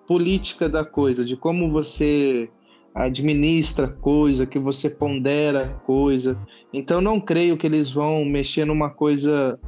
[0.05, 2.49] política da coisa, de como você
[2.97, 6.39] administra coisa, que você pondera coisa.
[6.73, 9.59] Então não creio que eles vão mexer numa coisa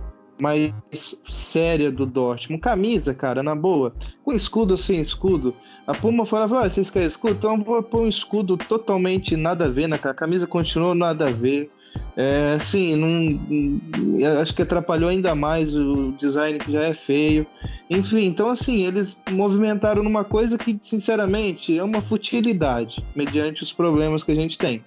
[0.42, 2.62] mais séria do Dortmund.
[2.62, 3.94] Camisa, cara, na boa.
[4.24, 5.54] Com escudo ou sem escudo,
[5.86, 7.36] a Puma falava, ah, vocês querem escudo?
[7.36, 10.00] Então vou pôr um escudo totalmente nada a ver, né?
[10.02, 11.70] A camisa continuou nada a ver.
[12.16, 17.48] É, assim, não, acho que atrapalhou ainda mais o design que já é feio.
[17.90, 24.24] Enfim, então assim, eles movimentaram numa coisa que, sinceramente, é uma futilidade, mediante os problemas
[24.24, 24.84] que a gente tem.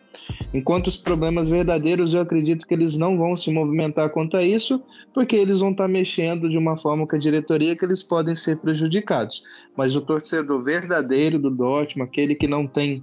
[0.52, 4.82] Enquanto os problemas verdadeiros, eu acredito que eles não vão se movimentar quanto a isso,
[5.14, 8.58] porque eles vão estar mexendo de uma forma com a diretoria que eles podem ser
[8.58, 9.42] prejudicados.
[9.76, 13.02] Mas o torcedor verdadeiro do Dortmund, aquele que não tem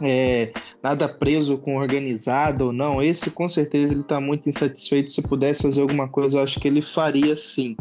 [0.00, 5.10] é, nada preso com organizado ou não, esse com certeza ele está muito insatisfeito.
[5.10, 7.76] Se pudesse fazer alguma coisa, eu acho que ele faria sim.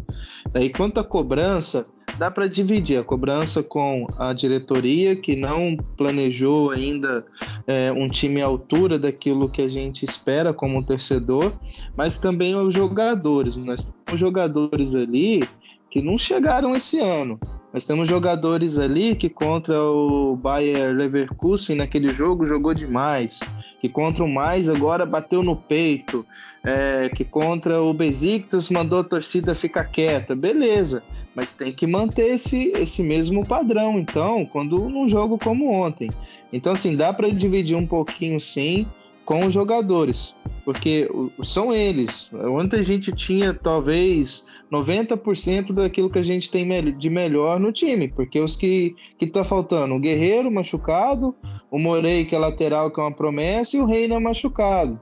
[0.51, 6.71] Daí, quanto à cobrança, dá para dividir a cobrança com a diretoria, que não planejou
[6.71, 7.25] ainda
[7.67, 11.53] é, um time à altura daquilo que a gente espera como torcedor,
[11.95, 13.55] mas também os jogadores.
[13.57, 15.47] Nós temos jogadores ali
[15.89, 17.39] que não chegaram esse ano.
[17.77, 23.39] Nós temos jogadores ali que contra o Bayer Leverkusen naquele jogo jogou demais,
[23.79, 26.25] que contra o Mais agora bateu no peito,
[26.63, 31.03] é, que contra o Besiktas mandou a torcida ficar quieta, beleza,
[31.35, 36.09] mas tem que manter esse, esse mesmo padrão, então, quando num jogo como ontem.
[36.51, 38.87] Então, assim, dá para dividir um pouquinho sim
[39.23, 40.35] com os jogadores,
[40.65, 41.07] porque
[41.43, 42.31] são eles.
[42.33, 48.07] Ontem a gente tinha talvez 90% daquilo que a gente tem de melhor no time,
[48.09, 51.35] porque os que, que tá faltando, o Guerreiro machucado,
[51.71, 54.99] o Morei, que é lateral, que é uma promessa, e o Reina machucado.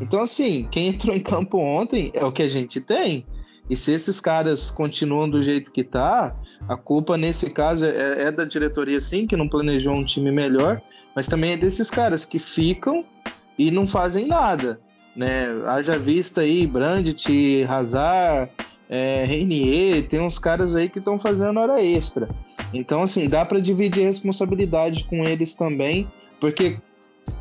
[0.00, 3.26] Então, assim, quem entrou em campo ontem é o que a gente tem.
[3.68, 6.34] E se esses caras continuam do jeito que tá,
[6.68, 10.80] a culpa nesse caso é, é da diretoria, sim, que não planejou um time melhor,
[11.14, 13.04] mas também é desses caras que ficam
[13.58, 14.80] e não fazem nada.
[15.14, 15.46] Né?
[15.66, 18.50] Haja vista aí, Brandt, Hazard,
[18.88, 19.26] é,
[20.08, 22.28] tem uns caras aí que estão fazendo hora extra.
[22.72, 26.08] Então, assim, dá para dividir responsabilidade com eles também,
[26.40, 26.78] porque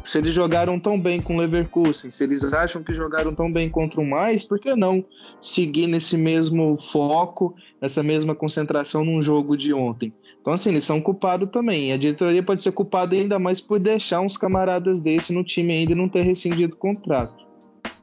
[0.03, 3.69] se eles jogaram tão bem com o Leverkusen, se eles acham que jogaram tão bem
[3.69, 5.03] contra o Mais, por que não
[5.39, 10.13] seguir nesse mesmo foco, nessa mesma concentração num jogo de ontem?
[10.41, 11.91] Então, assim, eles são culpados também.
[11.91, 15.91] A diretoria pode ser culpada ainda mais por deixar uns camaradas desse no time ainda
[15.91, 17.45] e não ter rescindido o contrato.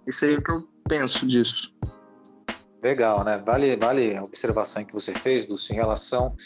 [0.07, 1.74] Isso aí é o que eu penso disso.
[2.85, 3.43] Legal, né?
[3.47, 6.37] Vale, vale a observação que você fez, Lúcio, em relação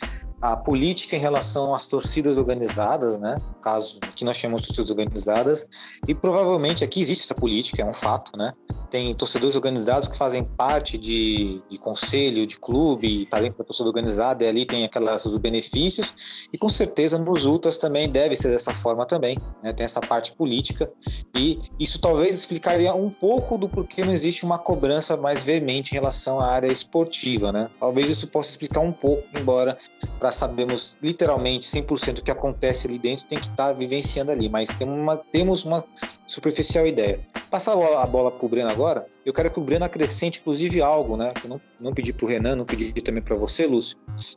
[0.41, 3.41] à política em relação às torcidas organizadas, né?
[3.63, 5.69] Caso, que nós chamamos de torcidas organizadas,
[6.07, 8.53] e provavelmente aqui existe essa política, é um fato, né?
[8.91, 13.89] Tem torcedores organizados que fazem parte de, de conselho, de clube, tá dentro da torcida
[13.89, 18.51] organizada, e ali tem aquelas, os benefícios, e com certeza nos ultras também deve ser
[18.51, 19.73] dessa forma também, né?
[19.73, 20.91] Tem essa parte política,
[21.35, 25.95] e isso talvez explicaria um pouco do porquê não existe uma cobrança mais veemente em
[25.95, 27.69] relação à área esportiva, né?
[27.81, 29.77] Talvez isso possa explicar um pouco, embora
[30.19, 34.49] para sabermos literalmente 100% o que acontece ali dentro, tem que estar tá vivenciando ali,
[34.49, 35.85] mas tem uma, temos uma
[36.27, 37.21] superficial ideia.
[37.51, 41.17] Passar a bola para o Breno agora, eu quero que o Breno acrescente, inclusive, algo,
[41.17, 41.33] né?
[41.35, 43.97] Que eu não, não pedi para o Renan, não pedi também para você, Lúcio,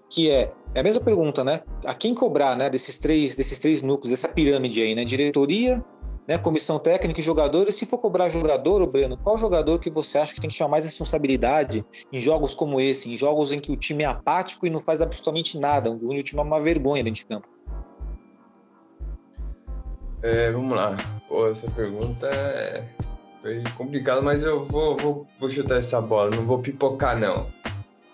[0.10, 1.62] que é, é a mesma pergunta, né?
[1.86, 2.70] A quem cobrar, né?
[2.70, 5.06] Desses três, desses três núcleos, dessa pirâmide aí, né?
[5.06, 5.84] Diretoria,
[6.28, 7.76] né, comissão técnica e jogadores.
[7.76, 10.86] Se for cobrar jogador, Breno, qual jogador que você acha que tem que chamar mais
[10.86, 14.80] responsabilidade em jogos como esse, em jogos em que o time é apático e não
[14.80, 17.48] faz absolutamente nada, onde o time é uma vergonha dentro de campo?
[20.22, 20.96] É, vamos lá.
[21.28, 22.86] Pô, essa pergunta é...
[23.42, 27.48] foi complicada, mas eu vou, vou, vou chutar essa bola, não vou pipocar, não.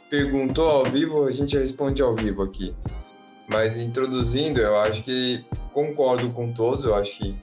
[0.10, 2.74] Perguntou ao vivo, a gente responde ao vivo aqui.
[3.50, 7.36] Mas introduzindo, eu acho que concordo com todos, eu acho que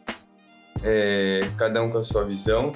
[0.83, 2.73] é, cada um com a sua visão.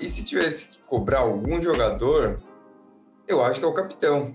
[0.00, 2.40] E se tivesse que cobrar algum jogador,
[3.28, 4.34] eu acho que é o capitão.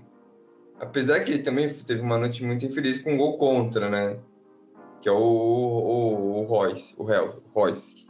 [0.78, 4.18] Apesar que ele também teve uma noite muito infeliz com um gol contra, né?
[5.00, 7.04] Que é o, o, o Royce, o
[7.52, 8.06] Royce.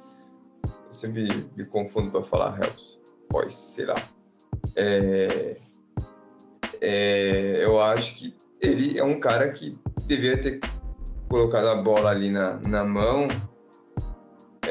[0.64, 2.98] Eu sempre me confundo para falar Royce,
[3.32, 3.96] Royce, sei lá.
[4.76, 5.56] É,
[6.80, 10.60] é, eu acho que ele é um cara que devia ter
[11.28, 13.26] colocado a bola ali na, na mão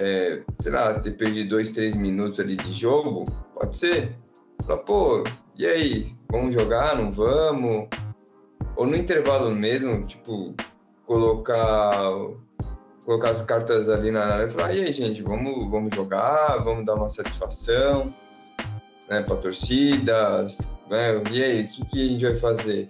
[0.01, 4.15] é, sei lá, ter perdido dois, três minutos ali de jogo, pode ser.
[4.65, 5.23] Fala, pô,
[5.55, 6.15] e aí?
[6.31, 6.95] Vamos jogar?
[6.95, 7.87] Não vamos?
[8.75, 10.55] Ou no intervalo mesmo, tipo,
[11.05, 12.09] colocar
[13.05, 16.85] colocar as cartas ali na área e falar, e aí, gente, vamos, vamos jogar, vamos
[16.85, 18.13] dar uma satisfação
[19.09, 20.45] né, para a torcida,
[20.89, 21.21] né?
[21.31, 22.89] e aí, o que, que a gente vai fazer?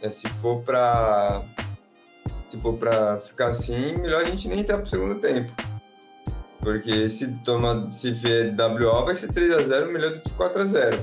[0.00, 1.44] É, se for para
[2.48, 5.52] se for para ficar assim, melhor a gente nem entrar pro segundo tempo.
[6.64, 10.62] Porque se toma, se vier WO, vai ser 3 a 0 melhor do que 4
[10.62, 10.98] a 0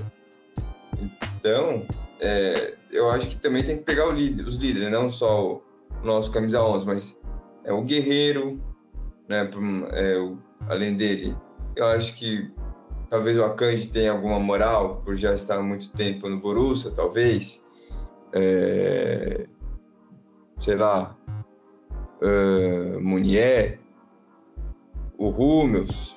[1.37, 1.85] Então,
[2.19, 5.63] é, eu acho que também tem que pegar líder, os líderes, não só o
[6.03, 7.21] nosso camisa 11, mas
[7.63, 8.59] é o Guerreiro,
[9.29, 9.49] né,
[9.91, 10.37] é, o,
[10.67, 11.37] além dele.
[11.75, 12.51] Eu acho que
[13.09, 17.61] talvez o Akanji tenha alguma moral por já estar há muito tempo no Borussia, talvez.
[18.33, 19.45] É,
[20.57, 21.15] sei lá,
[22.21, 23.80] uh, Munier,
[25.21, 26.15] o Hummels,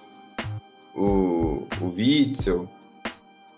[0.95, 2.67] o, o Witzel,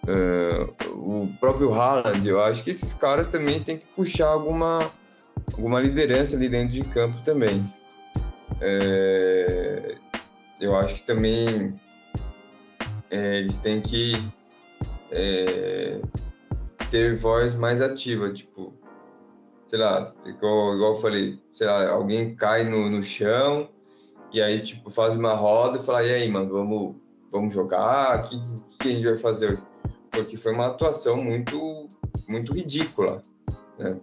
[0.03, 4.91] uh, o próprio Haaland, eu acho que esses caras também têm que puxar alguma,
[5.53, 7.65] alguma liderança ali dentro de campo também.
[8.61, 9.97] É,
[10.61, 11.79] eu acho que também
[13.09, 14.15] é, eles têm que
[15.13, 16.01] é,
[16.91, 18.75] ter voz mais ativa, tipo,
[19.69, 23.69] sei lá, igual, igual eu falei, sei lá, alguém cai no, no chão,
[24.33, 26.97] e aí, tipo, faz uma roda e fala, e aí, mano, vamos,
[27.31, 28.21] vamos jogar?
[28.21, 28.41] O que,
[28.79, 29.59] que a gente vai fazer?
[30.11, 31.91] Porque foi uma atuação muito,
[32.29, 33.25] muito ridícula,
[33.79, 33.97] né?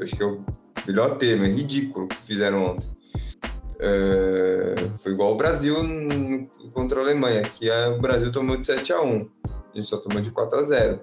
[0.00, 0.44] Acho que é o
[0.86, 2.88] melhor termo, é ridículo que fizeram ontem.
[3.78, 5.74] É, foi igual o Brasil
[6.72, 9.28] contra a Alemanha, que a, o Brasil tomou de 7 a 1
[9.76, 11.00] a gente só tomou de 4 a 0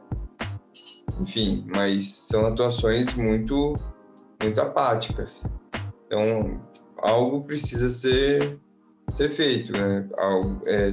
[1.21, 3.77] Enfim, mas são atuações muito,
[4.41, 5.45] muito apáticas.
[6.07, 6.59] Então,
[7.03, 8.57] algo precisa ser,
[9.13, 10.07] ser feito, né?
[10.17, 10.89] Algo, é,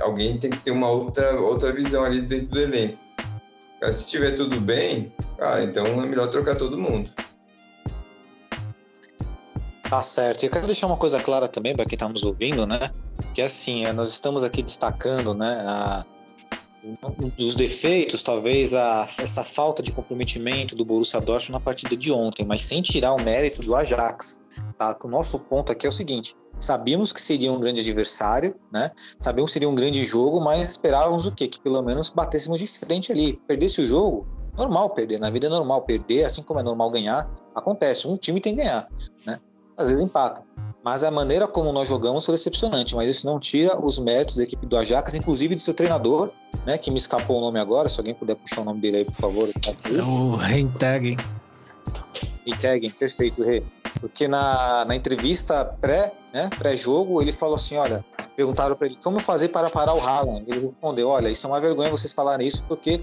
[0.00, 2.98] alguém tem que ter uma outra, outra visão ali dentro do elenco.
[3.92, 7.10] Se tiver tudo bem, cara, então é melhor trocar todo mundo.
[9.88, 10.42] Tá certo.
[10.42, 12.80] E eu quero deixar uma coisa clara também para quem está nos ouvindo, né?
[13.34, 16.04] Que é assim, é, nós estamos aqui destacando, né, a,
[17.36, 22.44] dos defeitos, talvez a, essa falta de comprometimento do Borussia Dortmund na partida de ontem,
[22.44, 24.42] mas sem tirar o mérito do Ajax.
[24.78, 24.96] Tá?
[25.02, 28.90] O nosso ponto aqui é o seguinte: sabíamos que seria um grande adversário, né?
[29.18, 31.48] Sabíamos que seria um grande jogo, mas esperávamos o quê?
[31.48, 33.40] Que pelo menos batêssemos de frente ali.
[33.46, 34.26] Perdesse o jogo,
[34.56, 35.18] normal perder.
[35.18, 37.28] Na vida é normal perder, assim como é normal ganhar.
[37.54, 38.88] Acontece, um time tem que ganhar,
[39.24, 39.38] né?
[39.78, 40.44] Às vezes empata.
[40.84, 44.44] Mas a maneira como nós jogamos foi decepcionante, mas isso não tira os méritos da
[44.44, 46.30] equipe do Ajax, inclusive do seu treinador,
[46.66, 46.76] né?
[46.76, 49.14] Que me escapou o nome agora, se alguém puder puxar o nome dele aí, por
[49.14, 49.48] favor.
[49.48, 51.16] É o Rentegen.
[52.46, 53.62] Rentegen, perfeito, Rê.
[53.98, 58.04] Porque na, na entrevista pré, né, pré-jogo, ele falou assim: olha,
[58.36, 60.44] perguntaram para ele como fazer para parar o Haaland.
[60.46, 63.00] Ele respondeu: olha, isso é uma vergonha vocês falarem isso, porque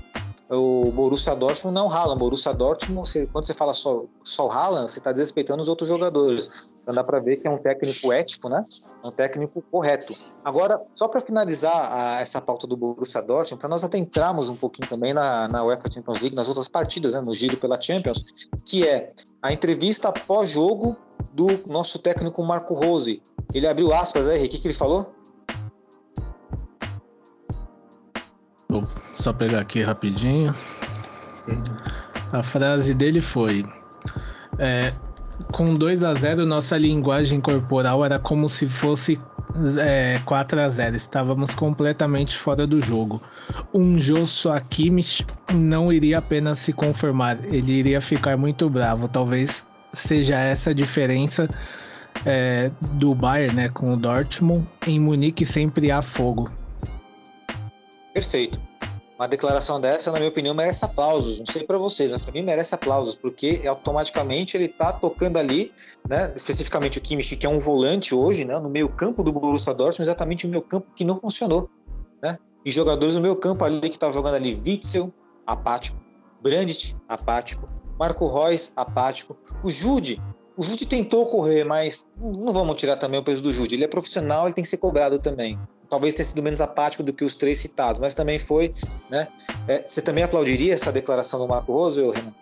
[0.52, 2.20] o Borussia Dortmund não Haaland.
[2.20, 6.72] Borussia Dortmund, você, quando você fala só, só Haaland, você está desrespeitando os outros jogadores.
[6.82, 8.66] Então dá para ver que é um técnico ético, né?
[9.02, 10.14] É um técnico correto.
[10.43, 14.89] Agora, só para finalizar a, essa pauta do Borussia Dortmund, para nós adentrarmos um pouquinho
[14.89, 18.24] também na, na UEFA Champions League, nas outras partidas, né, no giro pela Champions,
[18.66, 20.97] que é a entrevista pós-jogo
[21.32, 23.24] do nosso técnico Marco Rose.
[23.54, 25.14] Ele abriu aspas aí, o que, que ele falou?
[29.22, 30.54] Só pegar aqui rapidinho.
[32.32, 33.66] A frase dele foi:
[34.58, 34.94] é,
[35.52, 39.20] Com 2 a 0 nossa linguagem corporal era como se fosse
[39.80, 43.22] é, 4 a 0 Estávamos completamente fora do jogo.
[43.74, 49.08] Um Joshua Kimmich não iria apenas se conformar, ele iria ficar muito bravo.
[49.08, 51.50] Talvez seja essa a diferença
[52.26, 54.68] é, do Bayern né, com o Dortmund.
[54.88, 56.50] Em Munique sempre há fogo.
[58.14, 58.71] Perfeito.
[59.22, 61.38] Uma declaração dessa, na minha opinião, merece aplausos.
[61.38, 65.72] Não sei para vocês, mas para mim merece aplausos, porque automaticamente ele tá tocando ali,
[66.10, 66.34] né?
[66.36, 68.60] Especificamente o Kimmich, que é um volante hoje, né?
[68.60, 71.70] No meio campo do Borussia Dortmund, exatamente o meio campo que não funcionou,
[72.20, 72.36] né?
[72.66, 75.14] E jogadores no meio campo ali que estavam jogando ali, Witzel,
[75.46, 76.00] apático,
[76.42, 77.70] Brandt, apático,
[78.00, 80.20] Marco Reus, apático, o Jude,
[80.58, 83.76] o Jude tentou correr, mas não vamos tirar também o peso do Jude.
[83.76, 85.60] Ele é profissional, ele tem que ser cobrado também
[85.92, 88.74] talvez tenha sido menos apático do que os três citados, mas também foi,
[89.10, 89.28] né?
[89.68, 92.34] É, você também aplaudiria essa declaração do Marco Rose, Renan?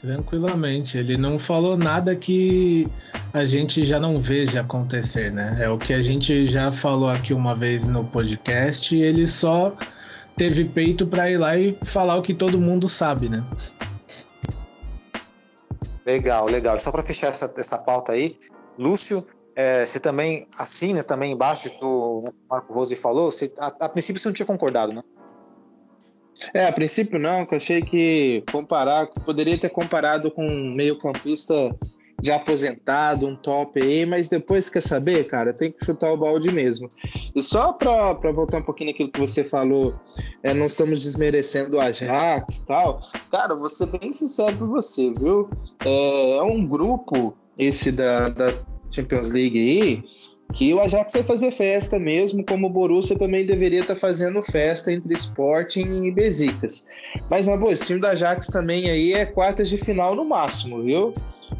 [0.00, 2.88] Tranquilamente, ele não falou nada que
[3.32, 5.56] a gente já não veja acontecer, né?
[5.60, 9.76] É o que a gente já falou aqui uma vez no podcast, e ele só
[10.36, 13.44] teve peito para ir lá e falar o que todo mundo sabe, né?
[16.04, 16.76] Legal, legal.
[16.76, 18.36] Só para fechar essa, essa pauta aí,
[18.76, 19.24] Lúcio,
[19.54, 23.30] é, você também assina também embaixo que o Marco Rose falou?
[23.30, 25.02] Você, a, a, princípio você não tinha concordado, né?
[26.54, 31.54] É, a princípio não, que eu achei que comparar, poderia ter comparado com um meio-campista
[32.22, 36.52] já aposentado, um top aí, mas depois quer saber, cara, tem que chutar o balde
[36.52, 36.90] mesmo.
[37.34, 39.94] E só para voltar um pouquinho naquilo que você falou,
[40.42, 43.00] é, não estamos desmerecendo o Ajax tal.
[43.30, 45.48] Cara, vou ser bem sincero para você, viu?
[45.84, 48.52] É, é um grupo esse da, da
[48.90, 50.04] Champions League aí,
[50.52, 54.42] que o Ajax vai fazer festa mesmo, como o Borussia também deveria estar tá fazendo
[54.42, 56.86] festa entre Sporting e Besiktas.
[57.28, 60.82] Mas, na boa, esse time do Ajax também aí é quartas de final no máximo,
[60.82, 61.14] viu?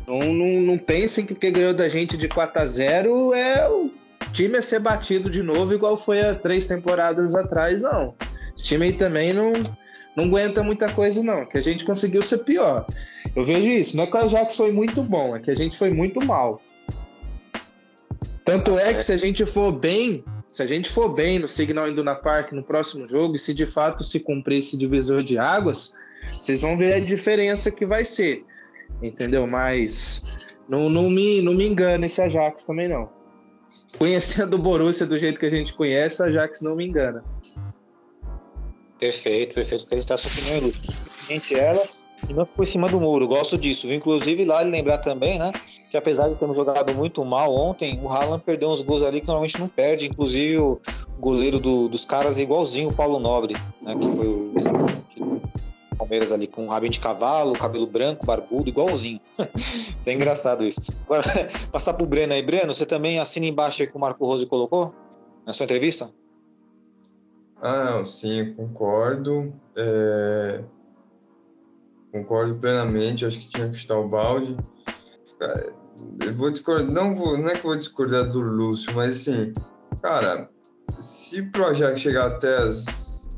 [0.07, 3.91] Não, não, não pensem que porque ganhou da gente de 4 a 0 é o
[4.33, 8.15] time a ser batido de novo, igual foi há três temporadas atrás, não.
[8.57, 9.53] Esse time aí também não,
[10.17, 11.47] não aguenta muita coisa, não.
[11.47, 12.87] Que a gente conseguiu ser pior.
[13.35, 13.97] Eu vejo isso.
[13.97, 16.61] Não é que o Ajax foi muito bom, é que a gente foi muito mal.
[18.51, 21.89] Tanto é que se a gente for bem, se a gente for bem no Signal
[21.89, 25.95] Iduna Park no próximo jogo, e se de fato se cumprir esse divisor de águas,
[26.37, 28.45] vocês vão ver a diferença que vai ser.
[29.01, 29.47] Entendeu?
[29.47, 30.25] Mas
[30.69, 33.09] não, não, me, não me engana esse Ajax também, não.
[33.97, 37.25] Conhecendo o Borussia do jeito que a gente conhece, o Ajax não me engana.
[38.99, 39.85] Perfeito, perfeito.
[39.85, 41.29] Acreditar sua opinião, Lúcio.
[41.29, 41.83] Gente, ela
[42.29, 43.27] e não ficou em cima do muro.
[43.27, 43.93] Gosto disso.
[43.93, 45.53] Inclusive, lá ele lembrar também, né?
[45.91, 49.27] Que apesar de termos jogado muito mal ontem, o Haaland perdeu uns gols ali que
[49.27, 50.07] normalmente não perde.
[50.09, 50.81] Inclusive, o
[51.19, 53.95] goleiro do, dos caras é igualzinho o Paulo Nobre, né?
[53.95, 54.53] Que foi o
[55.97, 59.21] Palmeiras ali com rabinho de cavalo, cabelo branco, barbudo, igualzinho.
[60.07, 60.81] é engraçado isso.
[61.05, 61.23] Agora,
[61.71, 62.43] passar pro Breno aí.
[62.43, 64.95] Breno, você também assina embaixo aí que o Marco Rose colocou
[65.47, 66.11] na sua entrevista?
[67.63, 69.53] Ah, sim, concordo.
[69.77, 70.63] É...
[72.13, 74.57] Concordo plenamente, acho que tinha que chutar o balde.
[76.25, 79.55] Eu vou discordar, não, vou, não é que eu vou discordar do Lúcio, mas assim,
[80.03, 80.51] cara,
[80.99, 83.31] se o projeto chegar até as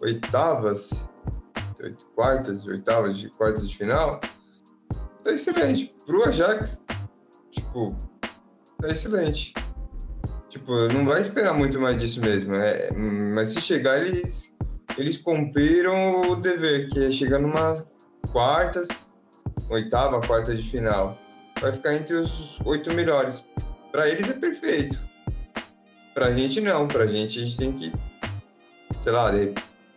[0.00, 1.08] oitavas,
[2.14, 4.20] quartas, oitavas, de quartas de final,
[5.24, 5.94] tá excelente.
[6.06, 6.82] Pro Ajax,
[7.50, 7.96] tipo,
[8.80, 9.54] tá excelente.
[10.48, 12.54] Tipo, não vai esperar muito mais disso mesmo.
[12.54, 14.52] É, mas se chegar, eles,
[14.98, 17.86] eles cumpriram o dever, que é chegar numa
[18.32, 19.12] quartas,
[19.68, 21.16] oitava, quarta de final.
[21.60, 23.44] Vai ficar entre os oito melhores.
[23.92, 24.98] Para eles é perfeito.
[26.14, 27.92] Pra gente não, pra gente a gente tem que,
[29.02, 29.54] sei lá, de,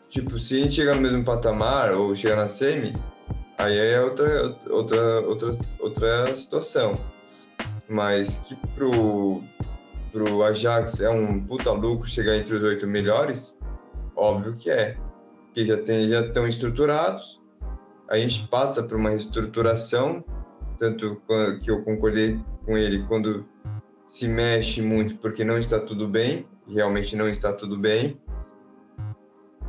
[0.10, 2.94] tipo, se a gente chegar no mesmo patamar ou chegar na semi,
[3.58, 6.96] aí é outra, outra, outra, outra situação.
[7.88, 9.44] Mas que pro,
[10.12, 13.56] pro Ajax é um puta lucro chegar entre os oito melhores,
[14.16, 14.98] óbvio que é.
[15.46, 17.42] Porque já, tem, já estão estruturados,
[18.10, 20.24] a gente passa por uma reestruturação,
[20.78, 21.22] tanto
[21.62, 23.46] que eu concordei com ele quando
[24.08, 28.20] se mexe muito porque não está tudo bem, realmente não está tudo bem.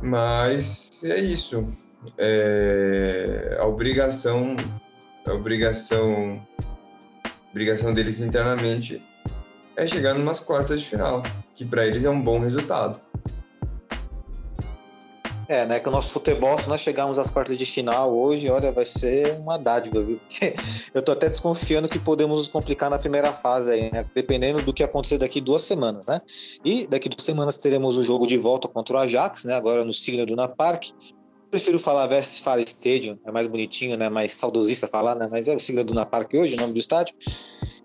[0.01, 1.75] Mas é isso.
[2.17, 4.55] é, a obrigação,
[5.25, 6.45] a obrigação,
[7.25, 9.03] a obrigação deles internamente
[9.75, 11.23] é chegar numas quartas de final,
[11.55, 13.01] que para eles é um bom resultado.
[15.47, 15.79] É, né?
[15.79, 19.37] Que o nosso futebol, se nós chegarmos às quartas de final hoje, olha, vai ser
[19.39, 20.19] uma dádiva, viu?
[20.19, 20.53] Porque
[20.93, 24.05] eu tô até desconfiando que podemos nos complicar na primeira fase aí, né?
[24.13, 26.19] Dependendo do que acontecer daqui duas semanas, né?
[26.65, 29.55] E daqui duas semanas teremos o jogo de volta contra o Ajax, né?
[29.55, 30.89] Agora no Signo do Park.
[31.49, 34.09] Prefiro falar Westfalen Stadium, é mais bonitinho, né?
[34.09, 35.29] Mais saudosista falar, né?
[35.31, 37.15] Mas é o Signo do Park hoje, o nome do estádio.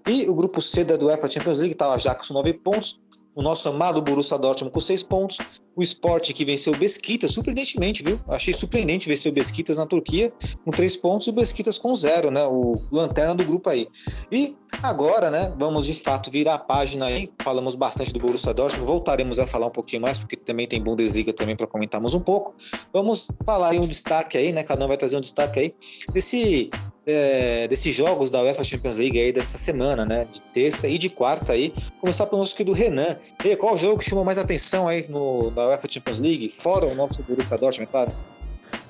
[0.08, 3.00] E o grupo C da UEFA Champions League tá o Ajax com 9 pontos,
[3.34, 5.38] o nosso amado Borussia Dortmund com 6 pontos,
[5.74, 8.20] o Sport que venceu o Besquitas, surpreendentemente, viu?
[8.28, 10.32] Achei surpreendente vencer o Besquitas na Turquia
[10.64, 12.44] com três pontos e o Besquitas com zero, né?
[12.44, 13.88] O lanterna do grupo aí.
[14.30, 15.52] E agora, né?
[15.58, 17.30] Vamos de fato virar a página aí.
[17.42, 21.32] Falamos bastante do Borussia Dortmund, voltaremos a falar um pouquinho mais porque também tem Bundesliga
[21.32, 22.54] também para comentarmos um pouco.
[22.92, 24.62] Vamos falar aí um destaque aí, né?
[24.62, 25.74] Cada um vai trazer um destaque aí
[26.12, 26.70] desse
[27.06, 30.26] é, desses jogos da UEFA Champions League aí dessa semana, né?
[30.30, 31.74] De terça e de quarta aí.
[32.00, 33.16] Começar pelo nosso querido Renan.
[33.44, 36.48] E qual jogo que chamou mais atenção aí no, na UEFA Champions League?
[36.48, 38.12] Fora o nosso Borussia Dortmund, claro.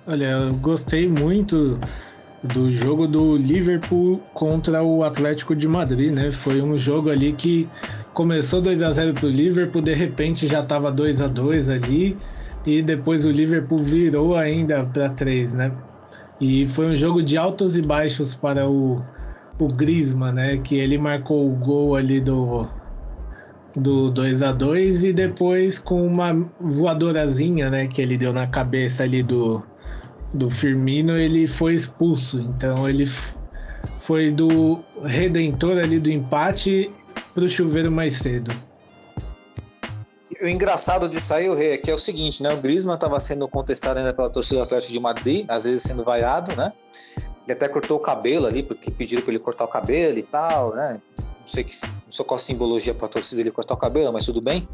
[0.06, 1.78] Olha, eu gostei muito
[2.42, 6.32] do jogo do Liverpool contra o Atlético de Madrid, né?
[6.32, 7.68] Foi um jogo ali que
[8.12, 12.16] começou 2 a 0 para o Liverpool, de repente já estava 2 a 2 ali
[12.66, 15.72] e depois o Liverpool virou ainda para 3, né?
[16.42, 18.96] E foi um jogo de altos e baixos para o,
[19.60, 20.56] o Griezmann, né?
[20.56, 22.62] Que ele marcou o gol ali do,
[23.76, 27.86] do 2 a 2 e depois com uma voadorazinha, né?
[27.86, 29.62] Que ele deu na cabeça ali do,
[30.34, 32.40] do Firmino, ele foi expulso.
[32.40, 33.06] Então ele
[34.00, 36.90] foi do redentor ali do empate
[37.32, 38.52] para o chuveiro mais cedo
[40.42, 42.52] o engraçado disso aí, o Rei, é que é o seguinte, né?
[42.52, 46.02] O Griezmann estava sendo contestado ainda pela torcida do Atlético de Madrid, às vezes sendo
[46.02, 46.72] vaiado, né?
[47.44, 50.74] Ele até cortou o cabelo ali, porque pediram para ele cortar o cabelo e tal,
[50.74, 51.00] né?
[51.18, 54.24] Não sei, que, não sei qual simbologia para a torcida ele cortar o cabelo, mas
[54.24, 54.68] tudo bem.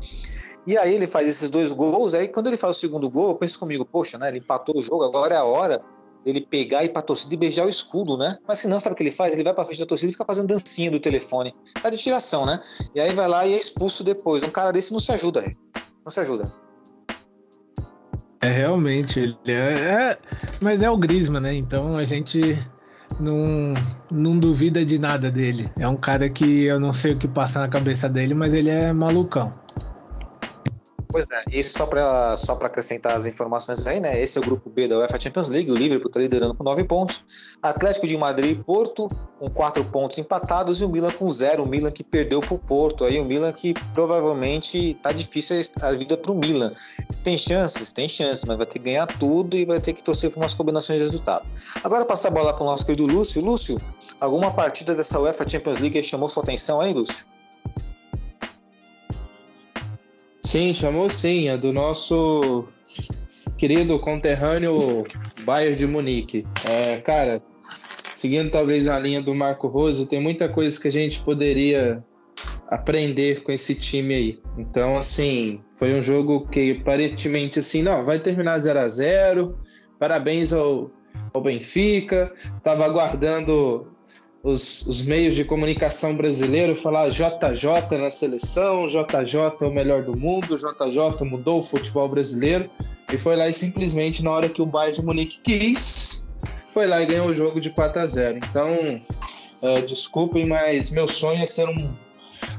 [0.67, 3.37] E aí ele faz esses dois gols, aí quando ele faz o segundo gol, eu
[3.37, 4.29] penso comigo, poxa, né?
[4.29, 5.83] Ele empatou o jogo, agora é a hora
[6.25, 8.39] ele pegar e ir pra torcida e beijar o escudo, né?
[8.47, 9.33] Mas se não, sabe o que ele faz?
[9.33, 11.55] Ele vai pra frente da torcida e fica fazendo dancinha do telefone.
[11.83, 12.61] Tá de tiração, né?
[12.95, 14.43] E aí vai lá e é expulso depois.
[14.43, 15.45] Um cara desse não se ajuda,
[16.05, 16.53] não se ajuda.
[18.41, 20.19] É, realmente, ele é, é,
[20.61, 21.55] Mas é o Grisma, né?
[21.55, 22.57] Então a gente
[23.19, 23.75] não,
[24.11, 25.71] não duvida de nada dele.
[25.79, 28.71] É um cara que eu não sei o que passa na cabeça dele, mas ele
[28.71, 29.53] é malucão.
[31.11, 34.21] Pois é, isso só para só acrescentar as informações aí, né?
[34.21, 36.85] Esse é o grupo B da UEFA Champions League, o Liverpool está liderando com 9
[36.85, 37.25] pontos,
[37.63, 41.67] Atlético de Madrid e Porto com 4 pontos empatados e o Milan com 0, o
[41.67, 46.15] Milan que perdeu para o Porto, aí o Milan que provavelmente tá difícil a vida
[46.17, 46.73] para o Milan.
[47.25, 47.91] Tem chances?
[47.91, 50.53] Tem chances, mas vai ter que ganhar tudo e vai ter que torcer por umas
[50.53, 51.47] combinações de resultado.
[51.83, 53.43] Agora passar a bola para o nosso querido Lúcio.
[53.43, 53.81] Lúcio,
[54.21, 57.38] alguma partida dessa UEFA Champions League chamou sua atenção aí, Lúcio?
[60.49, 62.65] Sim, chamou sim, é do nosso
[63.59, 65.05] querido conterrâneo
[65.45, 66.47] Bayern de Munique.
[66.65, 67.43] É, cara,
[68.15, 72.03] seguindo talvez a linha do Marco Rose, tem muita coisa que a gente poderia
[72.71, 74.43] aprender com esse time aí.
[74.57, 79.59] Então, assim, foi um jogo que aparentemente assim, não, vai terminar 0 a 0
[79.99, 80.91] Parabéns ao,
[81.35, 82.33] ao Benfica.
[82.63, 83.87] Tava aguardando
[84.43, 90.17] os, os, meios de comunicação brasileiro falar JJ na seleção, JJ é o melhor do
[90.17, 92.71] mundo, JJ mudou o futebol brasileiro
[93.13, 96.29] e foi lá e simplesmente na hora que o Bayern de Munique quis,
[96.73, 98.39] foi lá e ganhou o jogo de 4 a 0.
[98.39, 98.71] Então,
[99.63, 101.93] uh, desculpem, mas meu sonho é ser um,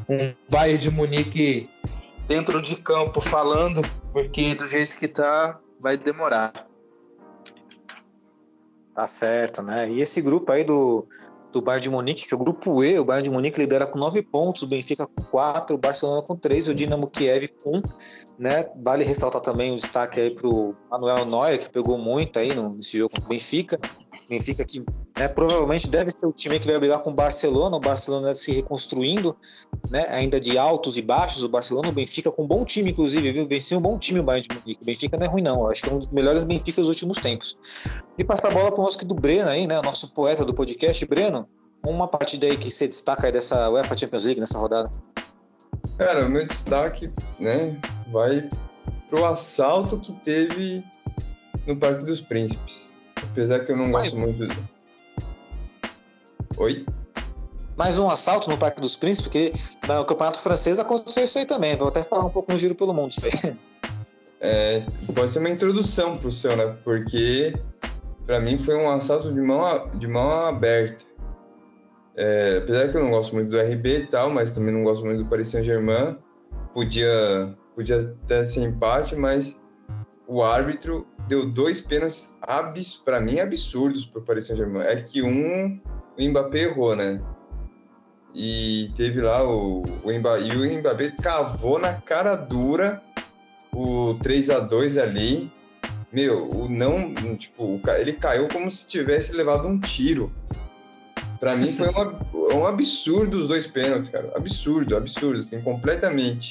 [0.09, 1.69] um Bayern de Munique
[2.27, 6.51] dentro de campo falando, porque do jeito que tá, vai demorar.
[8.93, 9.89] Tá certo, né?
[9.89, 11.07] E esse grupo aí do
[11.51, 13.97] do Bayern de Munique, que é o grupo E, o Bayern de Munique lidera com
[13.97, 17.81] 9 pontos, o Benfica com 4, o Barcelona com 3, o Dinamo Kiev com 1,
[18.37, 18.65] né?
[18.83, 22.97] Vale ressaltar também o destaque aí para o Manuel Neuer, que pegou muito aí nesse
[22.97, 23.79] jogo com o Benfica,
[24.29, 24.83] Benfica que
[25.19, 28.53] né, provavelmente deve ser o time que vai brigar com o Barcelona, o Barcelona se
[28.53, 29.35] reconstruindo,
[29.91, 33.29] né, ainda de altos e baixos, o Barcelona, o Benfica com um bom time, inclusive,
[33.33, 33.45] viu?
[33.45, 34.81] Venceu um bom time o Bayern de Munique.
[34.81, 35.63] O Benfica não é ruim, não.
[35.63, 37.57] Eu acho que é um dos melhores Benfica dos últimos tempos.
[38.17, 39.81] E passar a bola para o nosso do Breno aí, né?
[39.83, 41.49] Nosso poeta do podcast, Breno.
[41.85, 44.89] Uma partida aí que você destaca aí dessa UEFA Champions League nessa rodada.
[45.97, 47.77] Cara, o meu destaque, né,
[48.09, 48.49] vai
[49.09, 50.81] pro assalto que teve
[51.67, 52.89] no Parque dos Príncipes.
[53.21, 54.47] Apesar que eu não gosto muito.
[56.59, 56.85] Oi?
[57.77, 59.53] Mais um assalto no Parque dos Príncipes, porque
[59.87, 61.77] no Campeonato Francês aconteceu isso aí também.
[61.77, 63.57] Vou até falar um pouco no Giro pelo Mundo isso aí.
[64.41, 66.73] É, pode ser uma introdução pro seu, né?
[66.85, 67.53] Porque
[68.25, 71.03] para mim foi um assalto de mão, a, de mão aberta.
[72.15, 75.03] É, apesar que eu não gosto muito do RB e tal, mas também não gosto
[75.03, 76.17] muito do Paris Saint-Germain,
[76.73, 79.59] podia, podia até ser empate, mas
[80.25, 82.29] o árbitro deu dois pênaltis
[83.03, 84.85] para mim absurdos para o Paris Saint-Germain.
[84.85, 85.81] É que um
[86.19, 87.21] o Mbappé errou, né?
[88.35, 93.01] E teve lá o, o Mbappé, e o Mbappé cavou na cara dura
[93.73, 95.51] o 3 a 2 ali.
[96.11, 100.31] Meu, o não, tipo, ele caiu como se tivesse levado um tiro.
[101.39, 101.87] Para mim foi
[102.53, 104.31] um absurdo os dois pênaltis, cara.
[104.35, 106.49] Absurdo, absurdo, assim, completamente.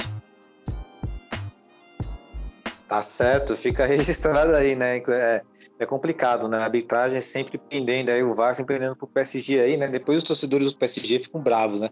[2.88, 4.98] Tá certo, fica registrado aí, né?
[5.08, 5.42] É,
[5.78, 6.58] é complicado, né?
[6.58, 9.88] A arbitragem sempre pendendo aí, o VAR sempre pendendo pro PSG aí, né?
[9.88, 11.88] Depois os torcedores do PSG ficam bravos, né?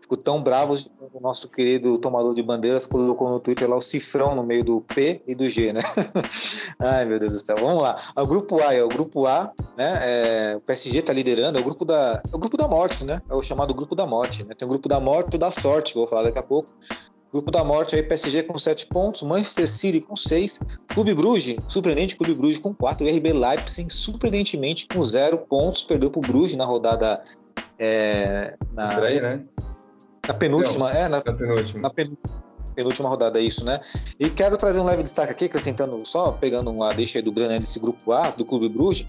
[0.00, 4.34] Ficam tão bravos o nosso querido tomador de bandeiras colocou no Twitter lá o cifrão
[4.34, 5.80] no meio do P e do G, né?
[6.78, 7.56] Ai, meu Deus do céu.
[7.58, 7.96] Vamos lá.
[8.16, 9.98] O grupo A é o grupo A, né?
[10.02, 13.20] É, o PSG tá liderando, é o grupo da, é o grupo da morte, né?
[13.28, 14.54] É o chamado grupo da morte, né?
[14.54, 16.68] Tem o grupo da morte e da sorte, vou falar daqui a pouco.
[17.32, 22.16] Grupo da morte aí, PSG com 7 pontos, Manchester City com 6, Clube Bruges, surpreendente,
[22.16, 26.64] Clube Bruges com 4, RB Leipzig, surpreendentemente, com 0 pontos, perdeu para o Bruges na
[26.64, 27.22] rodada.
[27.78, 29.44] É, na, Estranho, né?
[30.26, 31.82] Na penúltima, Não, é, na, na penúltima.
[31.82, 33.80] na penúltima, penúltima rodada, é isso, né?
[34.18, 37.58] E quero trazer um leve destaque aqui, acrescentando, só pegando uma deixa aí do Breno
[37.58, 39.06] desse grupo A, do Clube Bruges,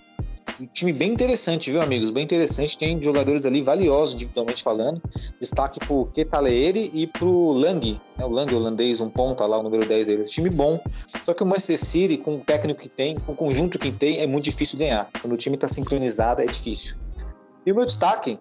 [0.59, 2.11] um time bem interessante, viu, amigos?
[2.11, 2.77] Bem interessante.
[2.77, 5.01] Tem jogadores ali valiosos, individualmente falando.
[5.39, 8.25] Destaque pro Ketaleere e pro Lang, né?
[8.25, 10.23] o Lang holandês, um ponta lá, o número 10 dele.
[10.23, 10.79] Time bom.
[11.23, 14.19] Só que o Manchester City, com o técnico que tem, com o conjunto que tem,
[14.19, 15.09] é muito difícil ganhar.
[15.21, 16.97] Quando o time tá sincronizado, é difícil.
[17.65, 18.39] E o meu destaque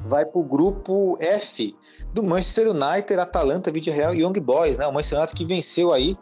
[0.00, 1.74] vai pro grupo F
[2.12, 4.86] do Manchester United, Atalanta, Vídeo Real e Young Boys, né?
[4.86, 6.16] O Manchester United que venceu aí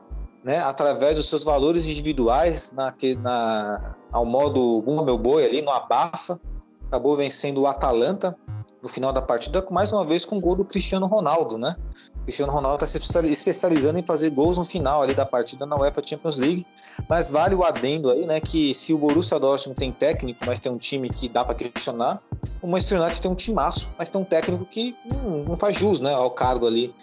[0.45, 5.71] né, através dos seus valores individuais na, na, ao modo Bumba Meu Boi ali no
[5.71, 6.41] Abafa,
[6.87, 8.37] acabou vencendo o Atalanta
[8.83, 11.75] no final da partida, mais uma vez com o gol do Cristiano Ronaldo, né?
[12.23, 16.01] Cristiano Ronaldo está se especializando em fazer gols no final ali da partida na UEFA
[16.05, 16.65] Champions League,
[17.09, 20.71] mas vale o adendo aí, né, que se o Borussia Dortmund tem técnico, mas tem
[20.71, 22.23] um time que dá para questionar,
[22.63, 25.99] o Manchester United tem um timaço, mas tem um técnico que não, não faz jus,
[26.01, 26.95] né, ao cargo ali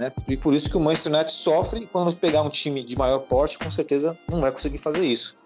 [0.00, 0.10] né?
[0.26, 3.58] E por isso que o Manchester United sofre quando pegar um time de maior porte,
[3.58, 5.36] com certeza não vai conseguir fazer isso.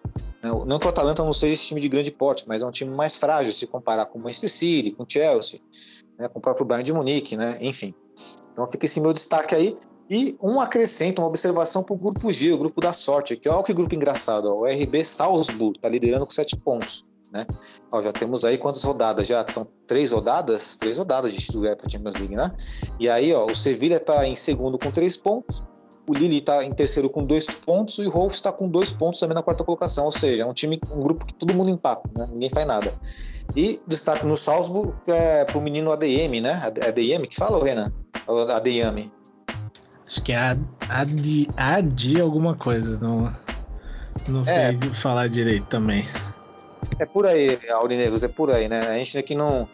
[0.67, 2.95] Não que o Atalanta não seja esse time de grande porte, mas é um time
[2.95, 5.61] mais frágil se comparar com o Manchester City, com o Chelsea,
[6.19, 6.29] né?
[6.29, 7.57] com o próprio Bayern de Munique, né?
[7.61, 7.95] enfim.
[8.53, 9.77] Então fica esse meu destaque aí.
[10.11, 13.49] E um acrescento, uma observação para o grupo G, o grupo da sorte aqui.
[13.49, 14.47] Olha que grupo engraçado.
[14.47, 14.61] Ó.
[14.61, 17.05] O RB Salzburg está liderando com sete pontos.
[17.33, 17.45] Né?
[17.91, 19.27] Ó, já temos aí quantas rodadas?
[19.27, 20.77] Já são três rodadas?
[20.77, 22.55] Três rodadas de do UEFA Champions League, né?
[23.01, 25.61] E aí, ó, o Sevilha está em segundo com três pontos,
[26.07, 29.21] o Lille está em terceiro com dois pontos e o Wolves está com dois pontos
[29.21, 30.05] também na quarta colocação.
[30.05, 32.29] Ou seja, é um time, um grupo que todo mundo empata, né?
[32.33, 32.93] Ninguém faz nada.
[33.57, 36.61] E destaque no Salzburg é, para o menino ADM, né?
[36.65, 37.93] ADM que fala, Renan?
[38.27, 39.11] ADM.
[40.07, 40.57] Acho que é
[40.89, 43.35] AD, AD alguma coisa, não,
[44.29, 44.45] não é.
[44.45, 46.07] sei falar direito também.
[46.99, 48.81] É por aí, Aurinegros, é por aí, né?
[48.81, 49.69] A gente aqui não.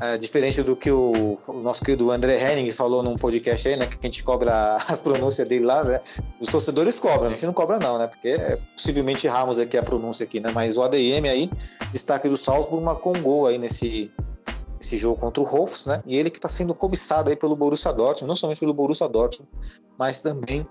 [0.00, 3.86] É, diferente do que o, o, nosso querido André Henning falou num podcast aí, né?
[3.86, 6.00] Que a gente cobra as pronúncias dele lá, né?
[6.40, 8.06] Os torcedores cobram, a gente não cobra, não, né?
[8.06, 10.50] Porque é, possivelmente erramos aqui a pronúncia aqui, né?
[10.54, 11.50] Mas o ADM aí,
[11.92, 14.10] destaque do Salzburg, marcou um gol aí nesse,
[14.80, 16.02] esse jogo contra o Hofs, né?
[16.06, 19.50] E ele que está sendo cobiçado aí pelo Borussia Dortmund, não somente pelo Borussia Dortmund,
[19.98, 20.66] mas também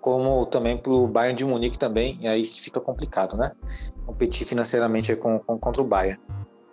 [0.00, 3.50] como também para o Bayern de Munique também, e aí que fica complicado, né?
[4.06, 6.20] Competir financeiramente com, com, contra o Bayern.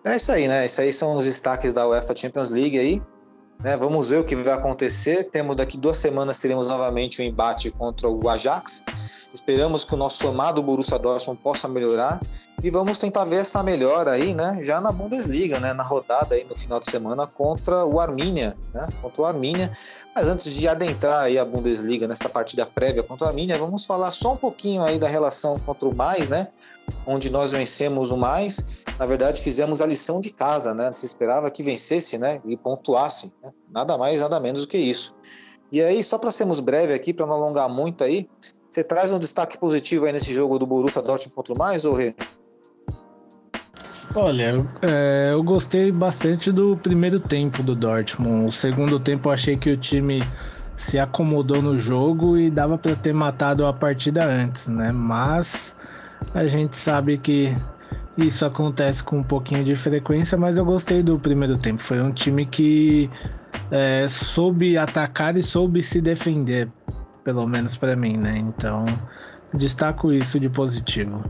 [0.06, 0.66] É isso aí, né?
[0.66, 3.02] Isso aí são os destaques da UEFA Champions League aí.
[3.64, 3.78] Né?
[3.78, 5.24] Vamos ver o que vai acontecer.
[5.26, 8.84] Temos daqui duas semanas teremos novamente o um embate contra o Ajax.
[9.34, 12.20] Esperamos que o nosso amado Borussia Dortmund possa melhorar
[12.64, 14.60] e vamos tentar ver essa melhora aí, né?
[14.62, 15.74] Já na Bundesliga, né?
[15.74, 18.88] Na rodada aí no final de semana contra o Arminia, né?
[19.02, 19.70] Contra o Arminia.
[20.16, 24.12] Mas antes de adentrar aí a Bundesliga nessa partida prévia contra o Arminia, vamos falar
[24.12, 26.48] só um pouquinho aí da relação contra o Mais, né?
[27.06, 28.86] Onde nós vencemos o Mais.
[28.98, 30.90] Na verdade, fizemos a lição de casa, né?
[30.94, 32.40] Se esperava que vencesse, né?
[32.46, 33.34] E pontuasse.
[33.44, 33.52] Né?
[33.70, 35.14] Nada mais, nada menos do que isso.
[35.70, 38.30] E aí, só para sermos breves aqui, para não alongar muito aí,
[38.70, 41.98] você traz um destaque positivo aí nesse jogo do Borussia Dortmund contra o Mais, ou?
[44.16, 48.48] Olha, é, eu gostei bastante do primeiro tempo do Dortmund.
[48.48, 50.24] O segundo tempo eu achei que o time
[50.78, 54.92] se acomodou no jogo e dava para ter matado a partida antes, né?
[54.92, 55.76] Mas
[56.34, 57.58] a gente sabe que
[58.16, 61.82] isso acontece com um pouquinho de frequência, mas eu gostei do primeiro tempo.
[61.82, 63.10] Foi um time que
[63.72, 66.72] é, soube atacar e soube se defender,
[67.24, 68.38] pelo menos para mim, né?
[68.38, 68.86] Então
[69.56, 71.24] destaco isso de positivo.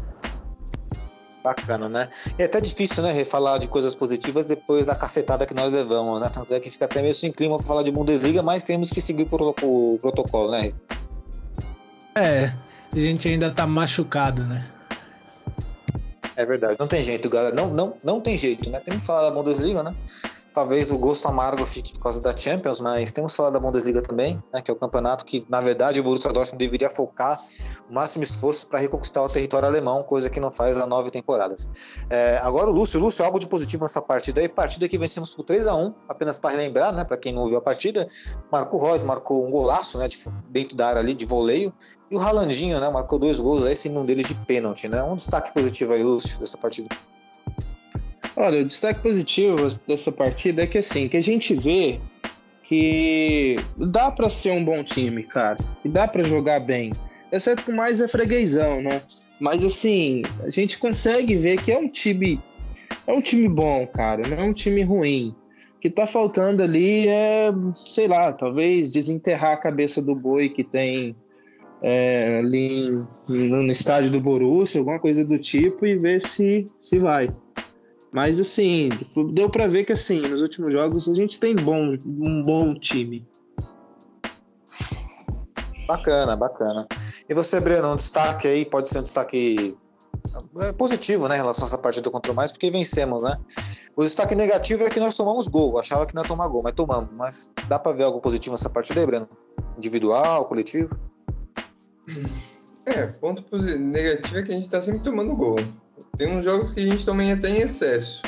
[1.43, 2.09] Bacana, né?
[2.39, 6.21] E é até difícil, né, refalar de coisas positivas depois da cacetada que nós levamos,
[6.21, 6.29] né?
[6.29, 9.01] Tanto é que fica até meio sem clima para falar de Bundesliga, mas temos que
[9.01, 9.27] seguir
[9.61, 10.71] o protocolo, né?
[12.15, 12.53] É,
[12.91, 14.65] a gente ainda tá machucado, né?
[16.35, 16.77] É verdade.
[16.79, 17.53] Não tem jeito, galera.
[17.53, 18.79] Não, não, não tem jeito, né?
[18.79, 19.93] Temos que falar da Bundesliga, né?
[20.53, 24.41] Talvez o gosto amargo fique por causa da Champions, mas temos falar da Bundesliga também,
[24.53, 24.61] né?
[24.61, 27.41] Que é o campeonato que, na verdade, o Borussia Dortmund deveria focar
[27.89, 31.71] o máximo esforço para reconquistar o território alemão, coisa que não faz há nove temporadas.
[32.09, 32.99] É, agora o Lúcio.
[32.99, 34.47] Lúcio, algo de positivo nessa partida aí.
[34.47, 37.03] Partida que vencemos por 3 a 1 apenas para relembrar, né?
[37.03, 38.07] Para quem não viu a partida,
[38.51, 40.07] Marco Reus marcou um golaço, né?
[40.07, 40.17] De,
[40.49, 41.73] dentro da área ali, de voleio.
[42.11, 42.89] E o Ralandinho, né?
[42.91, 45.01] Marcou dois gols aí, sendo um deles de pênalti, né?
[45.01, 46.89] Um destaque positivo aí, Lúcio, dessa partida.
[48.35, 49.55] Olha, o destaque positivo
[49.87, 51.99] dessa partida é que assim, que a gente vê
[52.63, 56.91] que dá para ser um bom time, cara, e dá para jogar bem,
[57.31, 59.01] exceto com mais é freguesão, né?
[59.39, 62.39] Mas assim, a gente consegue ver que é um time
[63.05, 65.35] é um time bom, cara, não é um time ruim.
[65.75, 67.51] O que tá faltando ali é,
[67.85, 71.15] sei lá, talvez desenterrar a cabeça do boi que tem
[71.81, 72.89] é, ali
[73.27, 77.29] no estádio do Borussia, alguma coisa do tipo, e ver se, se vai.
[78.13, 78.89] Mas assim,
[79.33, 83.27] deu para ver que assim, nos últimos jogos a gente tem bom, um bom time.
[85.87, 86.87] Bacana, bacana.
[87.27, 89.75] E você, Breno, um destaque aí, pode ser um destaque
[90.59, 93.35] é, positivo, né, em relação a essa partida contra o mais, porque vencemos, né?
[93.95, 95.79] O destaque negativo é que nós tomamos gol.
[95.79, 97.09] achava que não ia tomar gol, mas tomamos.
[97.13, 99.27] Mas dá para ver algo positivo nessa partida aí, Breno?
[99.75, 100.99] Individual, coletivo?
[102.85, 105.57] É, ponto negativo é que a gente tá sempre tomando gol
[106.17, 108.21] tem uns jogos que a gente também até em excesso.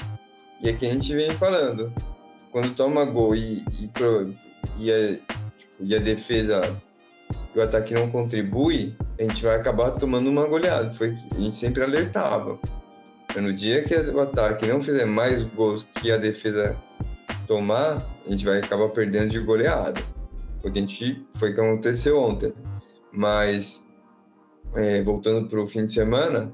[0.62, 1.94] E é que a gente vem falando.
[2.52, 4.34] Quando toma gol e, e, pro,
[4.78, 5.14] e, a,
[5.58, 6.82] tipo, e a defesa
[7.54, 10.92] e o ataque não contribui, a gente vai acabar tomando uma goleada.
[10.94, 12.60] Foi a gente sempre alertava.
[13.36, 16.78] No dia que o ataque não fizer mais gols que a defesa
[17.48, 20.02] tomar, a gente vai acabar perdendo de goleada.
[20.62, 22.54] Foi, que a gente, foi que aconteceu ontem.
[23.12, 23.84] Mas,
[24.76, 26.52] é, voltando para o fim de semana,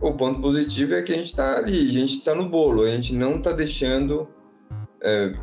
[0.00, 2.88] o ponto positivo é que a gente está ali, a gente está no bolo, a
[2.88, 4.28] gente não está deixando,
[5.00, 5.34] é,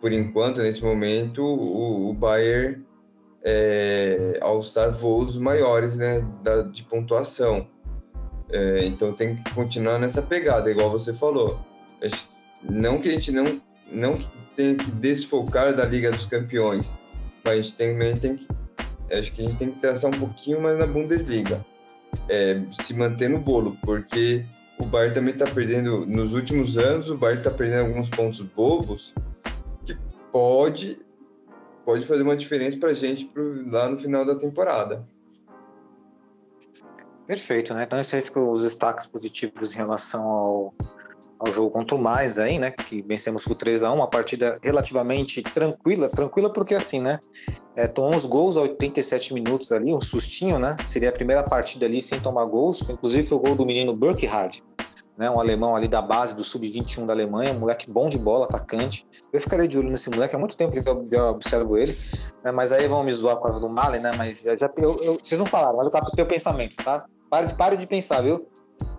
[0.00, 2.84] por enquanto, nesse momento, o, o Bayern
[3.44, 7.68] é, alçar voos maiores né, da, de pontuação.
[8.50, 11.60] É, então tem que continuar nessa pegada, igual você falou.
[12.62, 16.90] Não que a gente não, não que tenha que desfocar da Liga dos Campeões,
[17.44, 18.48] mas a gente também tem que.
[19.10, 21.64] Acho que a gente tem que traçar um pouquinho mais na Bundesliga
[22.28, 24.44] é, se manter no bolo, porque
[24.78, 29.14] o Bayern também está perdendo, nos últimos anos, o Bayern está perdendo alguns pontos bobos
[29.84, 29.96] que
[30.32, 31.00] pode,
[31.84, 35.06] pode fazer uma diferença para a gente pro, lá no final da temporada.
[37.26, 37.82] Perfeito, né?
[37.82, 40.74] Então, esse aí ficam os destaques positivos em relação ao,
[41.38, 42.70] ao jogo contra o Mais aí, né?
[42.70, 47.18] Que vencemos por 3 a 1 uma partida relativamente tranquila, tranquila porque assim, né?
[47.76, 50.76] É, uns gols aos 87 minutos ali, um sustinho, né?
[50.84, 54.62] Seria a primeira partida ali sem tomar gols, inclusive foi o gol do menino Burkhardt,
[55.16, 55.30] né?
[55.30, 59.06] Um alemão ali da base do sub-21 da Alemanha, um moleque bom de bola, atacante.
[59.32, 61.96] Eu ficaria de olho nesse moleque, há muito tempo que eu, observo ele,
[62.44, 62.50] né?
[62.50, 64.12] Mas aí vão me zoar com a do Malen, né?
[64.16, 67.06] Mas já, eu, eu, vocês não falaram, mas eu captei o pensamento, tá?
[67.30, 68.46] Pare de, pare de pensar, viu?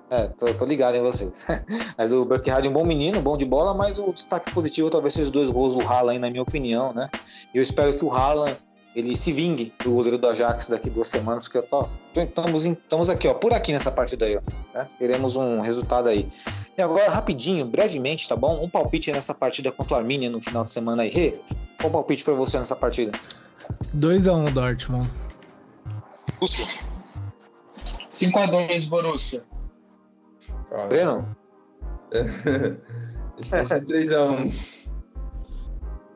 [0.10, 1.46] É, tô, tô, ligado em vocês.
[1.98, 5.14] mas o Burkhardt é um bom menino, bom de bola, mas o destaque positivo talvez
[5.14, 7.10] seja os dois gols do Haaland, na minha opinião, né?
[7.54, 8.58] E eu espero que o Haaland
[8.96, 11.86] ele se vingue do goleiro do Ajax daqui duas semanas, porque ó,
[12.16, 14.42] estamos, estamos aqui, ó, por aqui nessa partida aí, ó,
[14.74, 14.88] né?
[14.98, 16.28] Queremos um resultado aí.
[16.76, 18.64] E agora, rapidinho, brevemente, tá bom?
[18.64, 21.10] Um palpite nessa partida contra o Arminia no final de semana aí.
[21.10, 21.40] Rê,
[21.80, 23.12] qual palpite para você nessa partida?
[23.96, 25.10] 2x1 um, Dortmund.
[26.42, 26.66] Lúcio.
[28.12, 29.44] 5x2 Borussia.
[30.90, 31.36] Breno?
[33.52, 34.80] Acho que 3x1.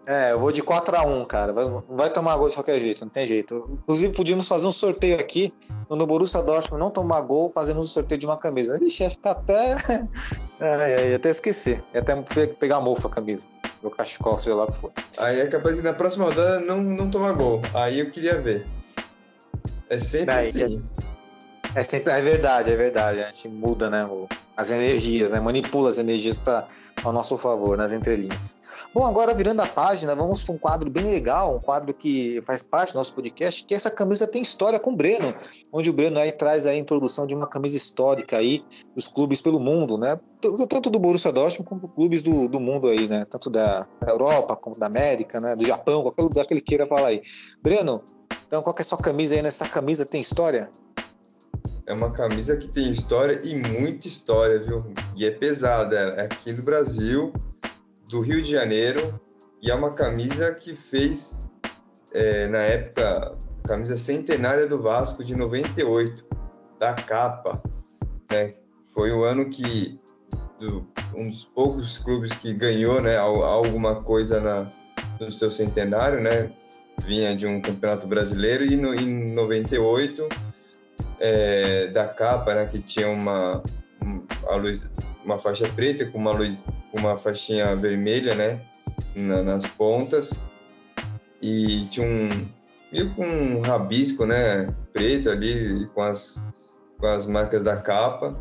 [0.06, 1.54] É, eu vou de 4x1, cara.
[1.54, 3.70] Vai, vai tomar gol de qualquer jeito, não tem jeito.
[3.84, 5.54] Inclusive, podíamos fazer um sorteio aqui,
[5.90, 8.78] no Borussia Dortmund não tomar gol, fazendo um sorteio de uma camisa.
[8.82, 9.76] Ixi, ia ficar até.
[10.60, 11.82] é, ia até esquecer.
[11.94, 13.48] Ia até pegar a mofa a camisa.
[13.82, 14.92] Meu cachecol, sei lá o que for.
[15.20, 17.62] Aí é capaz de na próxima rodada não, não tomar gol.
[17.74, 18.68] Aí eu queria ver.
[19.90, 20.84] É sempre Daí, assim.
[21.02, 21.13] É,
[21.76, 22.14] é sempre.
[22.14, 23.22] É verdade, é verdade.
[23.22, 24.06] A gente muda, né?
[24.06, 25.40] O as energias, né?
[25.40, 26.68] manipula as energias para
[27.04, 28.56] ao nosso favor, nas entrelinhas.
[28.94, 32.62] Bom, agora virando a página, vamos para um quadro bem legal, um quadro que faz
[32.62, 35.34] parte do nosso podcast, que essa camisa tem história com o Breno,
[35.72, 38.64] onde o Breno aí traz a introdução de uma camisa histórica aí
[38.96, 40.20] dos clubes pelo mundo, né?
[40.70, 43.26] Tanto do Borussia Dortmund como clubes do, do mundo aí, né?
[43.26, 45.56] Tanto da Europa como da América, né?
[45.56, 47.22] Do Japão, qualquer lugar que ele queira falar aí.
[47.62, 48.04] Breno,
[48.46, 49.42] então qual que é a sua camisa aí?
[49.42, 50.70] Nessa camisa tem história?
[51.86, 54.86] É uma camisa que tem história e muita história, viu?
[55.16, 57.34] E é pesada, é aqui do Brasil,
[58.08, 59.20] do Rio de Janeiro,
[59.62, 61.54] e é uma camisa que fez,
[62.14, 66.26] é, na época, camisa centenária do Vasco de 98,
[66.80, 67.62] da capa.
[68.32, 68.54] Né?
[68.88, 70.00] Foi o ano que
[70.60, 74.68] do, um dos poucos clubes que ganhou né, alguma coisa na,
[75.20, 76.52] no seu centenário, né?
[77.06, 80.28] Vinha de um campeonato brasileiro e no, em 98
[81.24, 83.64] é, da capa, né, que tinha uma
[84.50, 84.84] a luz,
[85.24, 88.62] uma faixa preta com uma luz, uma faixinha vermelha, né,
[89.16, 90.34] na, nas pontas.
[91.42, 92.48] E tinha um
[92.92, 96.44] meio com um rabisco, né, preto ali com as
[97.00, 98.38] com as marcas da capa,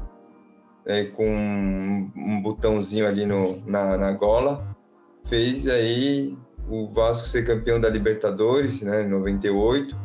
[0.84, 4.76] né, com um, um botãozinho ali no, na, na gola,
[5.24, 6.36] fez aí
[6.68, 9.96] o Vasco ser campeão da Libertadores, né, em 98,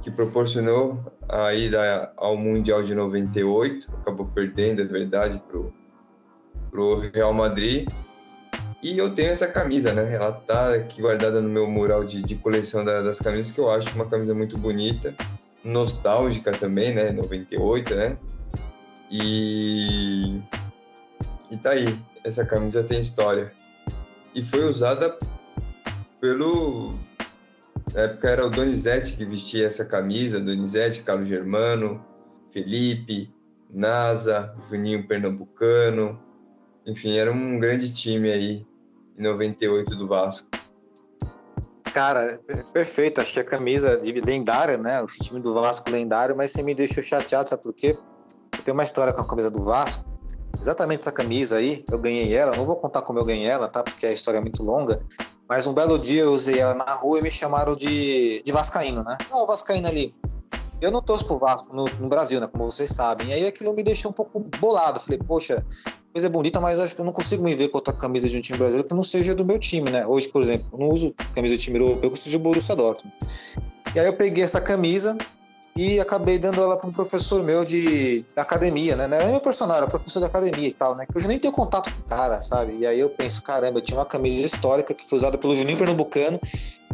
[0.00, 0.98] que proporcionou
[1.32, 5.72] a ida ao Mundial de 98, acabou perdendo, é verdade, pro,
[6.70, 7.88] pro Real Madrid.
[8.82, 10.12] E eu tenho essa camisa, né?
[10.12, 13.70] Ela tá aqui guardada no meu mural de, de coleção da, das camisas, que eu
[13.70, 15.14] acho uma camisa muito bonita,
[15.64, 17.10] nostálgica também, né?
[17.12, 18.18] 98, né?
[19.10, 20.38] E,
[21.50, 23.52] e tá aí, essa camisa tem história.
[24.34, 25.16] E foi usada
[26.20, 26.94] pelo.
[27.94, 32.04] Na época era o Donizete que vestia essa camisa, Donizete, Carlos Germano,
[32.50, 33.34] Felipe,
[33.70, 36.20] Nasa, Juninho Pernambucano.
[36.86, 38.66] Enfim, era um grande time aí
[39.16, 40.48] em 98 do Vasco.
[41.92, 42.40] Cara,
[42.72, 43.20] perfeito.
[43.20, 45.00] Achei a camisa lendária, né?
[45.02, 47.96] O time do Vasco lendário, mas você me deixou chateado, sabe por quê?
[48.64, 50.11] Tem uma história com a camisa do Vasco.
[50.62, 52.56] Exatamente essa camisa aí, eu ganhei ela.
[52.56, 53.82] Não vou contar como eu ganhei ela, tá?
[53.82, 55.04] Porque a história é muito longa.
[55.48, 59.02] Mas um belo dia eu usei ela na rua e me chamaram de, de Vascaíno,
[59.02, 59.18] né?
[59.32, 60.14] Ó, oh, Vascaíno ali.
[60.80, 62.46] Eu não torço pro Vasco no, no, Brasil, né?
[62.46, 63.26] Como vocês sabem.
[63.30, 65.00] E aí aquilo me deixou um pouco bolado.
[65.00, 65.66] Falei, poxa,
[66.12, 68.38] camisa é bonita, mas acho que eu não consigo me ver com outra camisa de
[68.38, 70.06] um time brasileiro que não seja do meu time, né?
[70.06, 73.12] Hoje, por exemplo, eu não uso camisa de time europeu que seja o Borussia Dortmund.
[73.96, 75.18] E aí eu peguei essa camisa,
[75.76, 79.06] e acabei dando ela para um professor meu de academia, né?
[79.06, 81.06] Não era meu personagem, era professor da academia e tal, né?
[81.06, 82.76] Que eu já nem tenho contato com o cara, sabe?
[82.78, 85.78] E aí eu penso, caramba, eu tinha uma camisa histórica que foi usada pelo Juninho
[85.78, 86.38] Pernambucano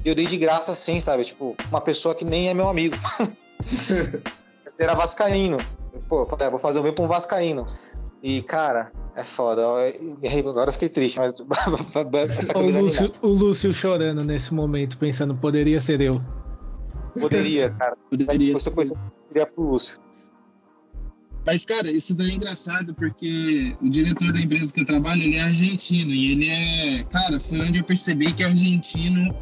[0.04, 1.24] e eu dei de graça assim, sabe?
[1.24, 2.96] Tipo, uma pessoa que nem é meu amigo.
[4.78, 5.58] era vascaíno.
[6.08, 7.64] Pô, falei, ah, vou fazer o meu para um vascaíno.
[8.22, 9.62] E, cara, é foda.
[9.66, 11.34] Agora eu fiquei triste, mas
[12.38, 16.20] essa camisa o Lúcio, o Lúcio chorando nesse momento, pensando, poderia ser eu.
[17.20, 17.96] Poderia, cara.
[18.10, 18.52] Poderia.
[18.52, 20.00] Você poderia pro Lúcio.
[21.46, 25.36] Mas, cara, isso daí é engraçado porque o diretor da empresa que eu trabalho, ele
[25.36, 27.04] é argentino e ele é...
[27.04, 29.34] Cara, foi onde eu percebi que argentino,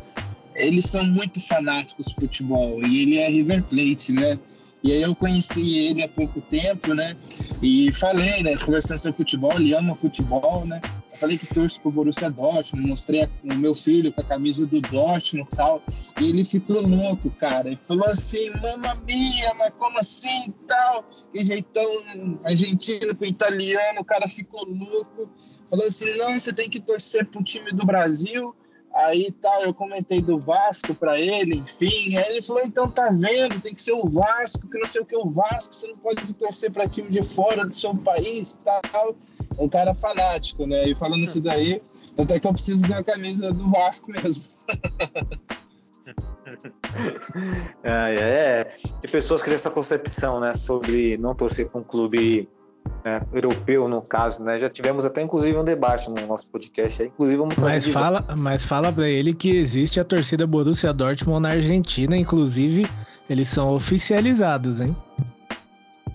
[0.54, 4.38] eles são muito fanáticos de futebol e ele é River Plate, né?
[4.84, 7.12] E aí eu conheci ele há pouco tempo, né?
[7.60, 8.56] E falei, né?
[8.56, 10.80] Conversando sobre futebol, ele ama futebol, né?
[11.16, 14.82] Eu falei que torço pro Borussia Dortmund, mostrei o meu filho com a camisa do
[14.82, 15.82] Dortmund e tal.
[16.20, 17.68] E ele ficou louco, cara.
[17.68, 21.04] Ele falou assim, mamma mia, mas como assim e tal?
[21.32, 25.30] Que jeitão argentino com italiano, o cara ficou louco.
[25.70, 28.54] Falou assim, não, você tem que torcer pro time do Brasil
[28.96, 32.16] Aí tal, eu comentei do Vasco para ele, enfim.
[32.16, 35.04] Aí ele falou: então tá vendo, tem que ser o Vasco, que não sei o
[35.04, 39.14] que o Vasco, você não pode torcer para time de fora do seu país tal.
[39.58, 40.88] Um cara fanático, né?
[40.88, 41.80] E falando isso daí,
[42.18, 44.44] até que eu preciso de uma camisa do Vasco mesmo.
[47.82, 48.64] é, é,
[49.00, 52.48] tem pessoas que têm essa concepção, né, sobre não torcer para um clube
[53.04, 54.58] né, europeu no caso, né?
[54.58, 58.64] Já tivemos até inclusive um debate no nosso podcast, aí, inclusive vamos Mas fala, mas
[58.64, 62.88] fala para ele que existe a torcida Borussia Dortmund na Argentina, inclusive
[63.28, 64.96] eles são oficializados, hein?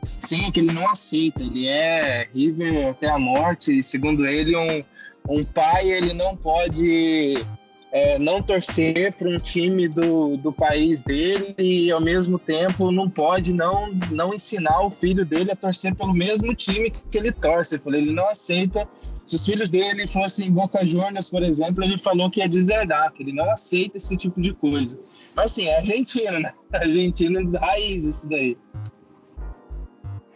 [0.03, 4.55] Sim, é que ele não aceita, ele é River até a morte, e segundo ele
[4.55, 4.83] um,
[5.29, 7.45] um pai ele não pode
[7.91, 13.09] é, não torcer para um time do, do país dele e ao mesmo tempo não
[13.09, 17.75] pode não, não ensinar o filho dele a torcer pelo mesmo time que ele torce.
[17.75, 18.87] Ele falou, ele não aceita.
[19.25, 23.23] Se os filhos dele fossem Boca Juniors, por exemplo, ele falou que ia deserdar, que
[23.23, 24.97] ele não aceita esse tipo de coisa.
[25.35, 26.51] Mas assim, é argentino, né?
[26.73, 28.57] Argentino raiz isso daí.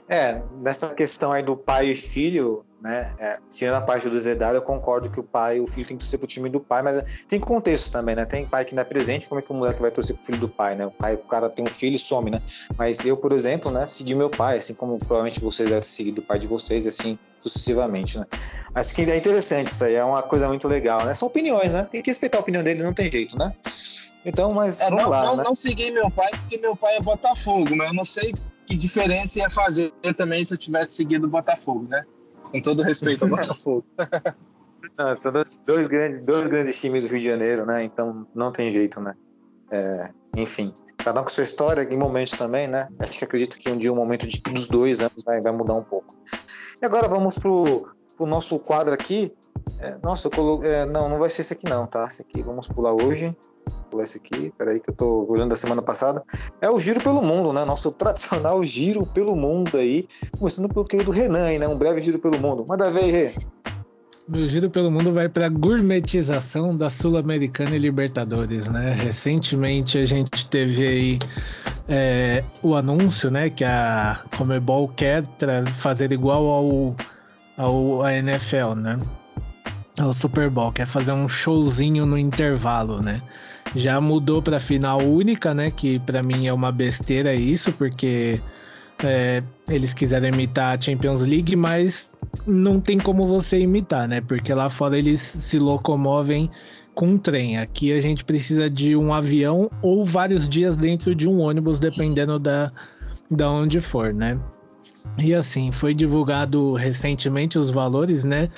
[0.08, 3.16] É, nessa questão aí do pai e filho, né?
[3.18, 6.04] É, tirando a parte do Zedar, eu concordo que o pai, o filho tem que
[6.04, 8.26] torcer pro time do pai, mas tem contexto também, né?
[8.26, 10.40] Tem pai que não é presente, como é que o moleque vai torcer pro filho
[10.40, 10.86] do pai, né?
[10.86, 12.40] O pai, o cara tem um filho e some, né?
[12.78, 16.22] Mas eu, por exemplo, né, segui meu pai, assim como provavelmente vocês devem seguir do
[16.22, 18.28] pai de vocês, assim, sucessivamente, né?
[18.72, 21.16] Mas que é interessante isso aí, é uma coisa muito legal, né?
[21.16, 21.88] São opiniões, né?
[21.92, 23.52] Tem que respeitar a opinião dele, não tem jeito, né?
[24.24, 25.44] Então, mas é, não, lá, não, né?
[25.44, 28.32] não segui meu pai porque meu pai é Botafogo, mas eu não sei
[28.66, 32.04] que diferença ia fazer também se eu tivesse seguido o Botafogo, né?
[32.52, 33.86] Com todo respeito ao Botafogo.
[34.98, 35.32] Não, são
[35.66, 37.84] dois grandes, dois grandes times do Rio de Janeiro, né?
[37.84, 39.16] Então não tem jeito, né?
[39.72, 42.88] É, enfim, cada um com sua história, em momentos também, né?
[43.00, 45.52] Acho que acredito que um dia o um momento de, dos dois anos vai, vai
[45.52, 46.16] mudar um pouco.
[46.82, 49.36] E agora vamos pro, pro nosso quadro aqui.
[49.80, 50.64] É, nossa, colo...
[50.64, 52.06] É, não, não vai ser esse aqui não, tá?
[52.06, 53.36] Esse aqui vamos pular hoje.
[53.96, 56.22] Pular esse aqui, peraí que eu tô olhando da semana passada.
[56.60, 57.64] É o Giro pelo Mundo, né?
[57.64, 60.06] Nosso tradicional Giro pelo Mundo aí.
[60.38, 61.66] Começando pelo querido Renan aí, né?
[61.66, 62.66] Um breve Giro pelo Mundo.
[62.68, 63.32] Manda ver aí, Rê.
[64.28, 68.92] Meu giro pelo mundo vai para a gourmetização da Sul-Americana e Libertadores, né?
[68.92, 71.20] Recentemente a gente teve aí
[71.88, 75.24] é, o anúncio, né, que a Comebol quer
[75.76, 76.96] fazer igual ao,
[77.56, 78.98] ao a NFL, né?
[80.00, 83.22] Ao Super Bowl, quer fazer um showzinho no intervalo, né?
[83.76, 85.70] Já mudou para final única, né?
[85.70, 88.40] Que para mim é uma besteira isso, porque
[89.04, 92.12] é, eles quiseram imitar a Champions League, mas
[92.48, 94.22] não tem como você imitar, né?
[94.22, 96.50] Porque lá fora eles se locomovem
[96.94, 97.58] com um trem.
[97.58, 102.40] Aqui a gente precisa de um avião ou vários dias dentro de um ônibus, dependendo
[102.40, 102.72] da,
[103.30, 104.40] da onde for, né?
[105.18, 108.50] E assim, foi divulgado recentemente os valores, né?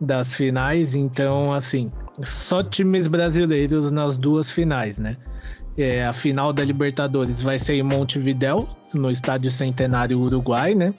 [0.00, 1.90] Das finais, então, assim,
[2.22, 5.16] só times brasileiros nas duas finais, né?
[5.76, 10.94] É, a final da Libertadores vai ser em Montevidéu, no Estádio Centenário Uruguai, né?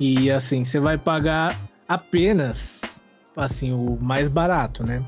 [0.00, 3.00] E assim, você vai pagar apenas
[3.36, 5.04] assim o mais barato, né?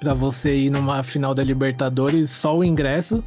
[0.00, 3.22] Para você ir numa final da Libertadores, só o ingresso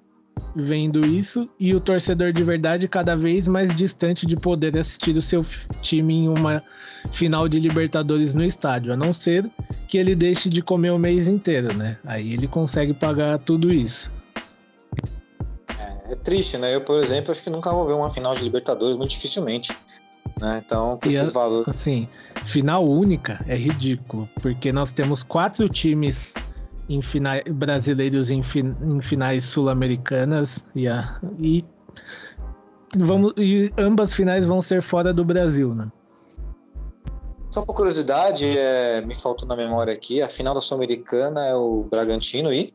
[0.55, 5.21] vendo isso e o torcedor de verdade cada vez mais distante de poder assistir o
[5.21, 5.45] seu
[5.81, 6.63] time em uma
[7.11, 9.49] final de Libertadores no estádio, a não ser
[9.87, 11.97] que ele deixe de comer o mês inteiro, né?
[12.05, 14.11] Aí ele consegue pagar tudo isso.
[15.77, 16.73] É, é triste, né?
[16.73, 19.75] Eu, por exemplo, acho que nunca vou ver uma final de Libertadores, muito dificilmente.
[20.41, 20.61] Né?
[20.65, 21.67] Então, com esses valores.
[21.67, 22.07] Assim,
[22.45, 26.33] final única é ridículo, porque nós temos quatro times
[26.89, 30.85] em finais brasileiros em, fin, em finais sul-americanas e,
[31.39, 31.65] e
[32.95, 35.91] vamos e ambas finais vão ser fora do Brasil, né?
[37.49, 41.83] Só por curiosidade, é, me faltou na memória aqui, a final da Sul-Americana é o
[41.89, 42.71] Bragantino e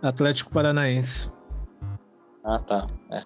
[0.00, 1.28] Atlético Paranaense.
[2.42, 2.86] Ah, tá.
[3.10, 3.20] É.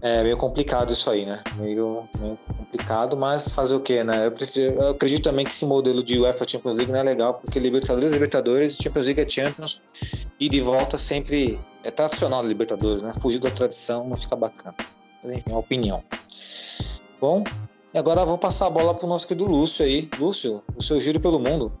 [0.00, 1.42] É meio complicado isso aí, né?
[1.56, 4.28] Meio, meio complicado, mas fazer o quê, né?
[4.28, 7.58] Eu, eu, acredito também que esse modelo de UEFA Champions League não é legal, porque
[7.58, 9.82] Libertadores, Libertadores, Champions League é Champions,
[10.38, 13.12] e de volta sempre é tradicional da Libertadores, né?
[13.20, 14.74] Fugir da tradição não fica bacana.
[15.22, 16.02] Mas enfim, é uma opinião.
[17.20, 17.42] Bom,
[17.92, 20.08] e agora vou passar a bola pro nosso querido Lúcio aí.
[20.16, 21.72] Lúcio, o seu giro pelo mundo.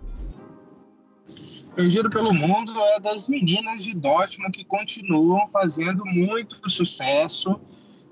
[1.76, 7.60] O giro pelo mundo é das meninas de Dortmund que continuam fazendo muito sucesso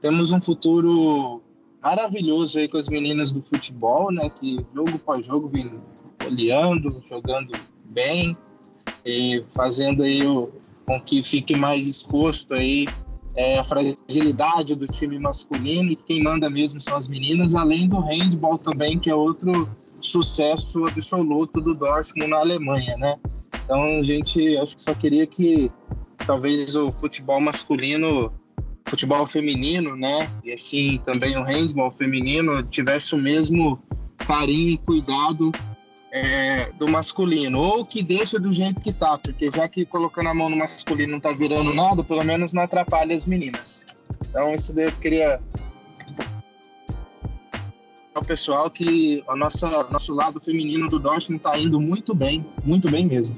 [0.06, 1.42] temos um futuro
[1.82, 4.30] maravilhoso aí com as meninas do futebol, né?
[4.30, 5.68] Que jogo após jogo vem
[6.24, 7.52] olhando, jogando
[7.86, 8.36] bem
[9.04, 10.48] e fazendo aí o,
[10.86, 12.86] com que fique mais exposto aí
[13.34, 17.98] é, a fragilidade do time masculino e quem manda mesmo são as meninas, além do
[17.98, 19.68] handball também, que é outro
[20.00, 23.18] sucesso absoluto do Dortmund na Alemanha, né?
[23.64, 25.68] Então, a gente acho que só queria que
[26.24, 28.32] talvez o futebol masculino
[28.86, 30.30] futebol feminino, né?
[30.44, 33.80] E assim também o handball feminino tivesse o mesmo
[34.18, 35.52] carinho e cuidado
[36.10, 40.34] é, do masculino, ou que deixa do jeito que tá, porque já que colocando a
[40.34, 43.84] mão no masculino não tá virando nada, pelo menos não atrapalha as meninas.
[44.28, 45.40] Então isso daí eu queria
[48.14, 52.90] ao pessoal que a nossa nosso lado feminino do Dortmund tá indo muito bem, muito
[52.90, 53.36] bem mesmo.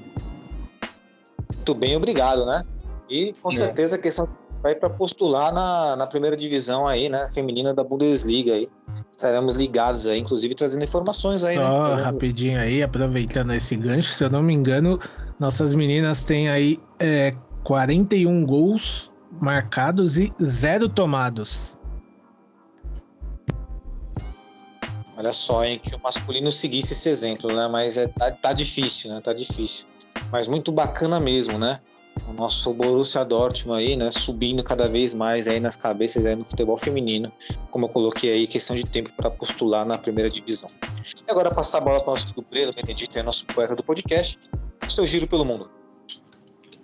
[1.56, 2.64] Muito bem, obrigado, né?
[3.10, 3.56] E com é.
[3.56, 4.28] certeza a questão
[4.62, 8.68] vai para postular na, na primeira divisão aí, né, feminina da Bundesliga aí.
[9.10, 12.02] Estaremos ligados aí, inclusive trazendo informações aí, Só né?
[12.02, 14.98] rapidinho aí, aproveitando esse gancho, se eu não me engano,
[15.39, 17.32] nossas meninas têm aí é,
[17.62, 19.10] 41 gols
[19.40, 21.78] marcados e zero tomados.
[25.16, 27.66] Olha só, hein, que o masculino seguisse esse exemplo, né?
[27.66, 29.20] Mas é, tá, tá difícil, né?
[29.20, 29.86] Tá difícil.
[30.30, 31.80] Mas muito bacana mesmo, né?
[32.27, 34.11] O nosso Borussia Dortmund aí, né?
[34.11, 37.32] Subindo cada vez mais aí nas cabeças aí no futebol feminino,
[37.70, 40.69] como eu coloquei aí, questão de tempo para postular na primeira divisão.
[40.82, 43.82] E agora passar a bola para o nosso amigo Breno Benedito, é nosso poeta do
[43.82, 44.39] podcast.
[44.95, 45.69] Seu giro pelo mundo.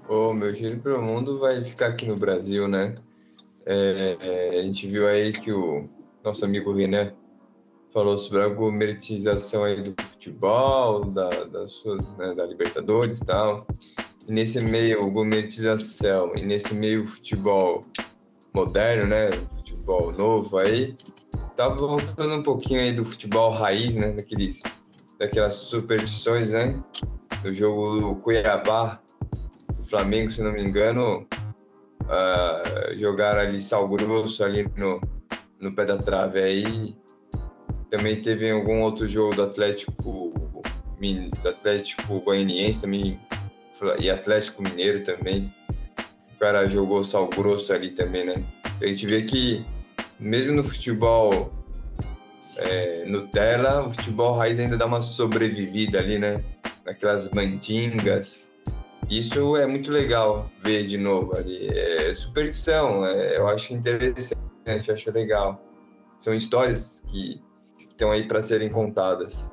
[0.09, 2.95] O meu giro pelo mundo vai ficar aqui no Brasil, né?
[3.67, 5.89] É, é, a gente viu aí que o
[6.23, 7.13] nosso amigo Renan
[7.95, 13.67] falou sobre a gourmetização aí do futebol, da, da, sua, né, da Libertadores e tal.
[14.29, 17.83] Nesse meio gourmetização e nesse meio futebol
[18.55, 20.95] moderno, né, futebol novo aí,
[21.57, 24.63] tá voltando um pouquinho aí do futebol raiz, né, daqueles,
[25.19, 26.75] daquelas superstições, né,
[27.43, 29.01] do jogo do Cuiabá,
[29.77, 31.27] do Flamengo, se não me engano,
[32.05, 35.01] uh, jogaram ali sal grosso ali no,
[35.61, 36.97] no pé da trave aí.
[37.91, 40.33] Também teve algum outro jogo do Atlético,
[41.43, 43.21] do Atlético Goianiense também
[43.99, 45.53] e Atlético Mineiro também.
[46.35, 48.43] O cara jogou sal grosso ali também, né?
[48.81, 49.65] A gente vê que
[50.19, 51.53] mesmo no futebol
[52.59, 56.43] é, Nutella, o futebol raiz ainda dá uma sobrevivida ali, né?
[56.85, 58.53] Naquelas mandingas.
[59.09, 61.69] Isso é muito legal ver de novo ali.
[61.69, 65.63] É superstição, é, eu acho interessante, acho legal.
[66.19, 67.43] São histórias que
[67.79, 69.53] estão aí para serem contadas.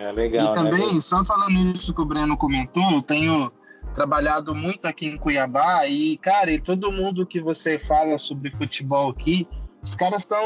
[0.00, 0.50] É legal.
[0.50, 1.00] E também, né?
[1.00, 3.52] só falando isso que o Breno comentou, eu tenho
[3.94, 9.10] trabalhado muito aqui em Cuiabá e, cara, e todo mundo que você fala sobre futebol
[9.10, 9.46] aqui,
[9.82, 10.42] os caras estão,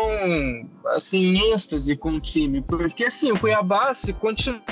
[0.89, 4.63] assim, em êxtase com o time, porque, assim, o Cuiabá, se continuar,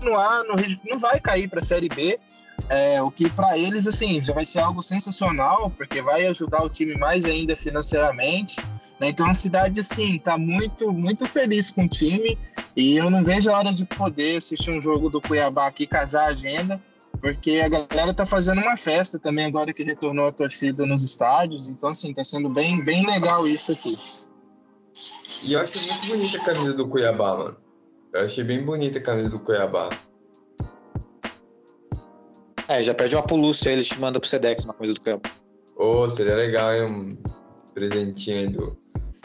[0.00, 0.56] no,
[0.92, 2.18] não vai cair para a Série B,
[2.68, 6.68] é, o que para eles, assim, já vai ser algo sensacional, porque vai ajudar o
[6.68, 8.60] time mais ainda financeiramente.
[9.00, 9.08] Né?
[9.08, 12.38] Então a cidade, assim, tá muito, muito feliz com o time
[12.76, 16.24] e eu não vejo a hora de poder assistir um jogo do Cuiabá aqui, casar
[16.24, 16.80] a agenda,
[17.18, 21.66] porque a galera tá fazendo uma festa também agora que retornou a torcida nos estádios.
[21.66, 23.96] Então, assim, tá sendo bem, bem legal isso aqui.
[25.46, 27.56] E eu achei muito bonita a camisa do Cuiabá, mano.
[28.12, 29.88] Eu achei bem bonita a camisa do Cuiabá.
[32.68, 35.30] É, já pede uma polúcia aí, ele te manda pro Sedex uma camisa do Cuiabá.
[35.76, 36.84] Ô, oh, seria legal, hein?
[36.84, 37.08] Um
[37.74, 38.79] presentinho aí do,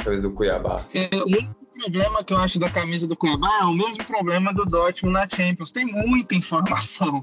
[0.06, 0.80] camisa do Cuiabá.
[0.94, 4.53] É, o único problema que eu acho da camisa do Cuiabá é o mesmo problema
[4.53, 5.72] do Dortmund na Champions.
[5.72, 7.22] Tem muita informação.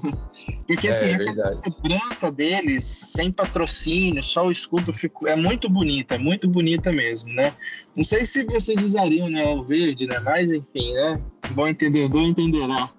[0.67, 5.27] Porque assim, é, a camisa branca deles, sem patrocínio, só o escudo ficou.
[5.27, 7.55] É muito bonita, muito bonita mesmo, né?
[7.95, 10.19] Não sei se vocês usariam né, o verde, né?
[10.19, 11.21] Mas enfim, né?
[11.51, 12.91] Bom entendedor entenderá.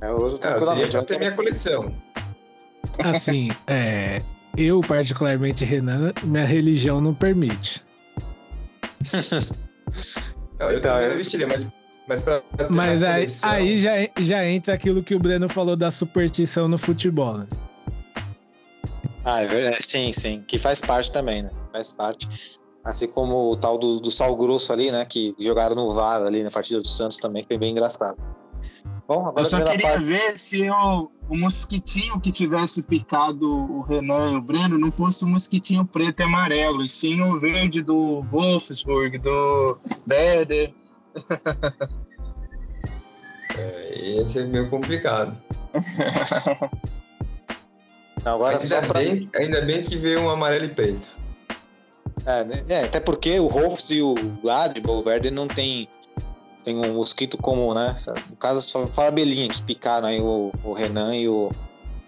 [0.00, 0.96] É, eu uso tranquilamente.
[0.96, 1.94] É, eu tenho minha coleção.
[3.04, 4.20] Assim, é,
[4.56, 7.84] eu particularmente, Renan, minha religião não permite
[10.58, 11.66] eu então, eu vestiria, mas,
[12.08, 12.42] mas pra.
[12.70, 17.38] Mas aí, aí já, já entra aquilo que o Breno falou da superstição no futebol,
[17.38, 17.46] né?
[19.24, 19.86] Ah, é verdade.
[19.90, 20.44] Sim, sim.
[20.46, 21.50] Que faz parte também, né?
[21.72, 22.58] Faz parte.
[22.84, 25.04] Assim como o tal do, do Sal Grosso ali, né?
[25.04, 28.16] Que jogaram no VAR ali na partida do Santos também, foi bem engraçado.
[29.06, 30.04] Bom, agora Eu só queria parte...
[30.04, 35.24] ver se o, o mosquitinho que tivesse picado o Renan e o Breno não fosse
[35.24, 39.78] o mosquitinho preto e amarelo, e sim o verde do Wolfsburg, do
[40.08, 40.72] Werder.
[43.56, 45.36] é, esse é meio complicado.
[48.24, 49.00] agora ainda, pra...
[49.00, 51.08] bem, ainda bem que veio um amarelo e preto.
[52.24, 52.64] É, né?
[52.68, 55.88] é, até porque o Wolfs e o Gladbach, o Werder não tem
[56.62, 57.94] tem um mosquito comum, né?
[58.30, 61.50] No caso, só fala abelhinha, que picaram aí o, o Renan e o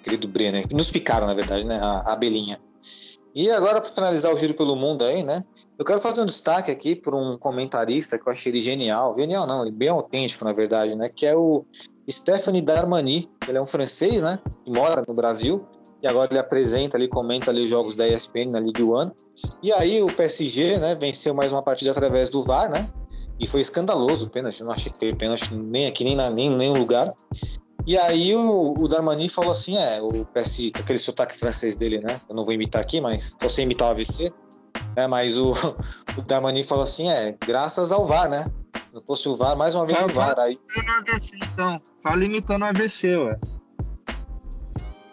[0.02, 0.66] querido Brenner.
[0.72, 1.78] Nos picaram, na verdade, né?
[1.80, 2.58] A, a abelhinha.
[3.34, 5.42] E agora, para finalizar o giro pelo mundo aí, né?
[5.76, 9.16] Eu quero fazer um destaque aqui por um comentarista que eu achei ele genial.
[9.18, 11.08] Genial não, ele bem autêntico, na verdade, né?
[11.08, 11.64] Que é o
[12.08, 13.28] Stephanie Darmani.
[13.48, 14.38] Ele é um francês, né?
[14.64, 15.66] Que mora no Brasil.
[16.00, 19.10] E agora ele apresenta ali, comenta ali os jogos da ESPN na Ligue One.
[19.60, 20.94] E aí o PSG, né?
[20.94, 22.88] Venceu mais uma partida através do VAR, né?
[23.38, 24.62] E foi escandaloso o pênalti.
[24.62, 27.12] Não achei que foi pênalti nem aqui, nem, na, nem em nenhum lugar.
[27.86, 32.20] E aí o, o Darmani falou assim: é, o PS, aquele sotaque francês dele, né?
[32.28, 34.32] Eu não vou imitar aqui, mas sem imitar o AVC.
[34.96, 35.06] Né?
[35.06, 35.52] Mas o,
[36.16, 38.44] o Darmani falou assim: é, graças ao VAR, né?
[38.86, 40.38] Se não fosse o VAR, mais uma vez o VAR.
[40.38, 40.58] Aí...
[40.98, 41.80] AVC, então.
[42.02, 43.38] Fala imitando o AVC, ué.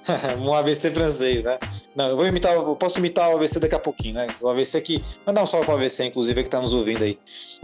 [0.40, 1.60] um AVC francês, né?
[1.95, 4.28] Não, eu vou imitar, eu posso imitar o AVC daqui a pouquinho, né?
[4.41, 5.03] O AVC que.
[5.26, 7.18] Mandar um salve pro AVC, inclusive, que tá nos ouvindo aí.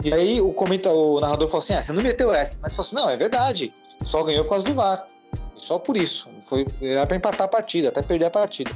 [0.04, 2.58] E aí o, comenta, o narrador falou assim: ah, você não meteu essa.
[2.62, 3.74] Mas ele falou assim: não, é verdade.
[4.02, 5.06] Só ganhou por causa do VAR.
[5.56, 6.30] Só por isso.
[6.40, 8.70] Foi, era pra empatar a partida, até perder a partida.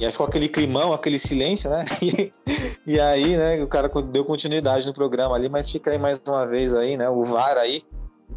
[0.00, 1.84] E aí ficou aquele climão, aquele silêncio, né?
[2.88, 6.22] E, e, aí, né, o cara deu continuidade no programa ali, mas fica aí mais
[6.26, 7.08] uma vez aí, né?
[7.08, 7.82] O VAR aí,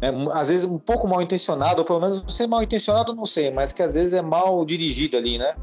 [0.00, 3.50] né, às vezes um pouco mal intencionado, ou pelo menos ser mal intencionado, não sei,
[3.50, 5.54] mas que às vezes é mal dirigido ali, né?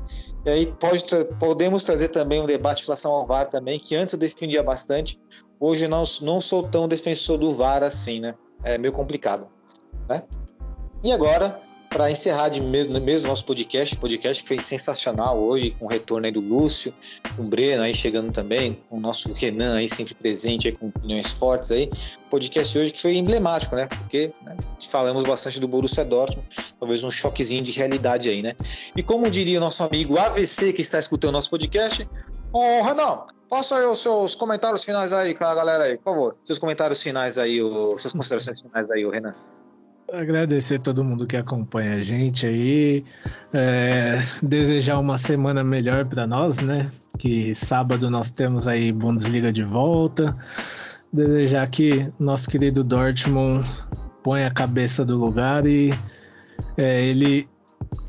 [0.46, 3.96] E aí pode tra podemos trazer também um debate em relação ao VAR também, que
[3.96, 5.20] antes eu defendia bastante,
[5.60, 8.36] hoje não, não sou tão defensor do VAR assim, né?
[8.64, 9.48] É meio complicado,
[10.10, 10.24] né?
[11.06, 11.60] E agora
[11.98, 16.28] para encerrar de mesmo, mesmo nosso podcast, o podcast foi sensacional hoje, com o retorno
[16.28, 16.94] aí do Lúcio,
[17.36, 20.90] com o Breno aí chegando também, com o nosso Renan aí sempre presente aí, com
[20.90, 21.90] opiniões fortes aí.
[22.30, 23.88] Podcast hoje que foi emblemático, né?
[23.88, 24.56] Porque né,
[24.92, 26.48] falamos bastante do Borussia Dortmund,
[26.80, 28.56] talvez um choquezinho de realidade aí, né?
[28.96, 32.08] E como diria o nosso amigo AVC que está escutando nosso podcast,
[32.54, 36.38] Ô, Renan, faça aí os seus comentários finais aí com a galera aí, por favor.
[36.44, 37.58] Seus comentários finais aí,
[37.98, 39.34] suas considerações finais aí, o Renan.
[40.14, 43.04] Agradecer todo mundo que acompanha a gente aí,
[43.54, 46.90] é, desejar uma semana melhor para nós, né?
[47.18, 50.34] Que sábado nós temos aí Bundesliga de volta.
[51.12, 53.68] Desejar que nosso querido Dortmund
[54.24, 55.94] ponha a cabeça do lugar e
[56.78, 57.46] é, ele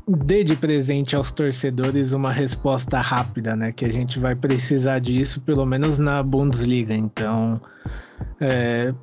[0.07, 3.73] dê de presente aos torcedores uma resposta rápida, né?
[3.73, 6.93] Que a gente vai precisar disso, pelo menos na Bundesliga.
[6.93, 7.59] Então,
[8.39, 8.93] é,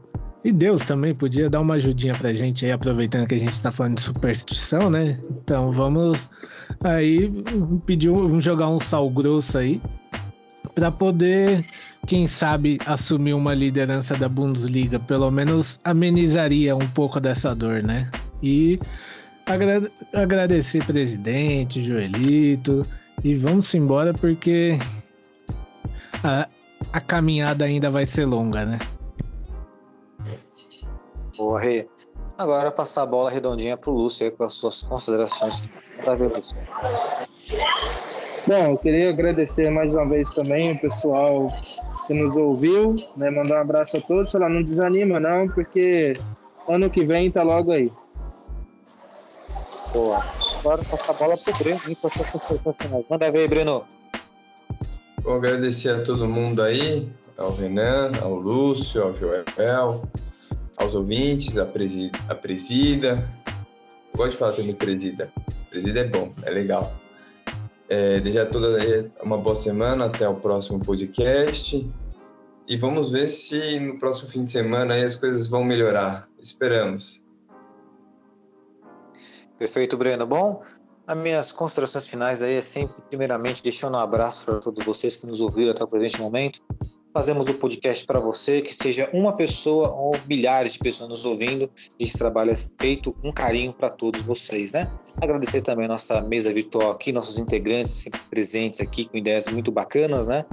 [0.47, 3.73] e Deus também podia dar uma ajudinha pra gente aí, aproveitando que a gente tá
[3.73, 5.19] falando de superstição, né?
[5.29, 6.31] Então vamos
[6.85, 7.33] aí
[7.85, 9.83] pedir, vamos jogar um sal grosso aí
[10.73, 11.67] para poder,
[12.07, 18.09] quem sabe, assumir uma liderança da Bundesliga, pelo menos amenizaria um pouco dessa dor, né?
[18.41, 18.79] E
[19.47, 22.87] agra agradecer presidente, Joelito,
[23.25, 24.79] e vamos embora porque
[26.23, 26.49] a,
[26.93, 28.79] a caminhada ainda vai ser longa, né?
[31.37, 31.87] Boa, Rê.
[32.39, 35.65] Agora passar a bola redondinha para o Lúcio aí, com as suas considerações.
[38.47, 41.49] Bom, eu queria agradecer mais uma vez também o pessoal
[42.07, 43.31] que nos ouviu, né?
[43.31, 44.31] Mandar um abraço a todos.
[44.31, 46.13] Sei lá, não desanima não, porque
[46.69, 47.91] ano que vem tá logo aí.
[49.93, 50.23] Boa.
[50.61, 52.63] Agora passar a bola pro Breno, com as.
[53.09, 53.85] Manda ver, Breno.
[55.23, 60.03] Vou agradecer a todo mundo aí, ao Renan, ao Lúcio, ao Joel,
[60.77, 63.29] aos ouvintes, a, presi a presida.
[64.13, 65.33] Eu gosto de falar também presida.
[65.71, 66.95] Presida é bom, é legal.
[67.89, 68.79] É, desejar toda
[69.23, 71.89] uma boa semana, até o próximo podcast.
[72.69, 76.29] E vamos ver se no próximo fim de semana as coisas vão melhorar.
[76.41, 77.23] Esperamos.
[79.57, 80.27] Perfeito, Breno.
[80.27, 80.61] Bom,
[81.07, 85.27] as minhas considerações finais aí é sempre, primeiramente, deixando um abraço para todos vocês que
[85.27, 86.61] nos ouviram até o presente momento
[87.17, 91.71] fazemos o podcast para você, que seja uma pessoa ou milhares de pessoas nos ouvindo.
[91.99, 94.93] Esse trabalho é feito com carinho para todos vocês, né?
[95.17, 99.73] Agradecer também a nossa mesa virtual aqui, nossos integrantes sempre presentes aqui com ideias muito
[99.73, 100.45] bacanas, né?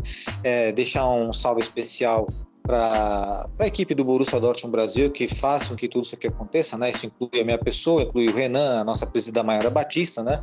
[0.42, 2.30] É, deixar um salve especial
[2.66, 6.78] para a equipe do Borussia Dortmund Brasil, que faz com que tudo isso aqui aconteça,
[6.78, 6.92] né?
[6.92, 10.42] Isso inclui a minha pessoa, inclui o Renan, a nossa presidenta Maiara Batista, né?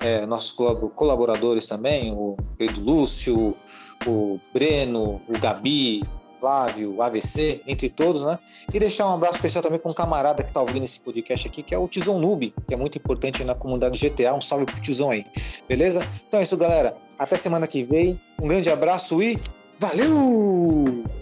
[0.00, 3.56] É, nossos colaboradores também, o querido Lúcio,
[4.06, 6.02] o Breno, o Gabi,
[6.40, 8.38] Flávio, AVC, entre todos, né?
[8.72, 11.62] E deixar um abraço especial também para um camarada que está ouvindo esse podcast aqui,
[11.62, 14.34] que é o Tizão Noob, que é muito importante na comunidade GTA.
[14.34, 15.24] Um salve pro Tizão aí,
[15.68, 16.06] beleza?
[16.26, 16.96] Então é isso, galera.
[17.18, 18.18] Até semana que vem.
[18.40, 19.38] Um grande abraço e
[19.78, 21.19] valeu!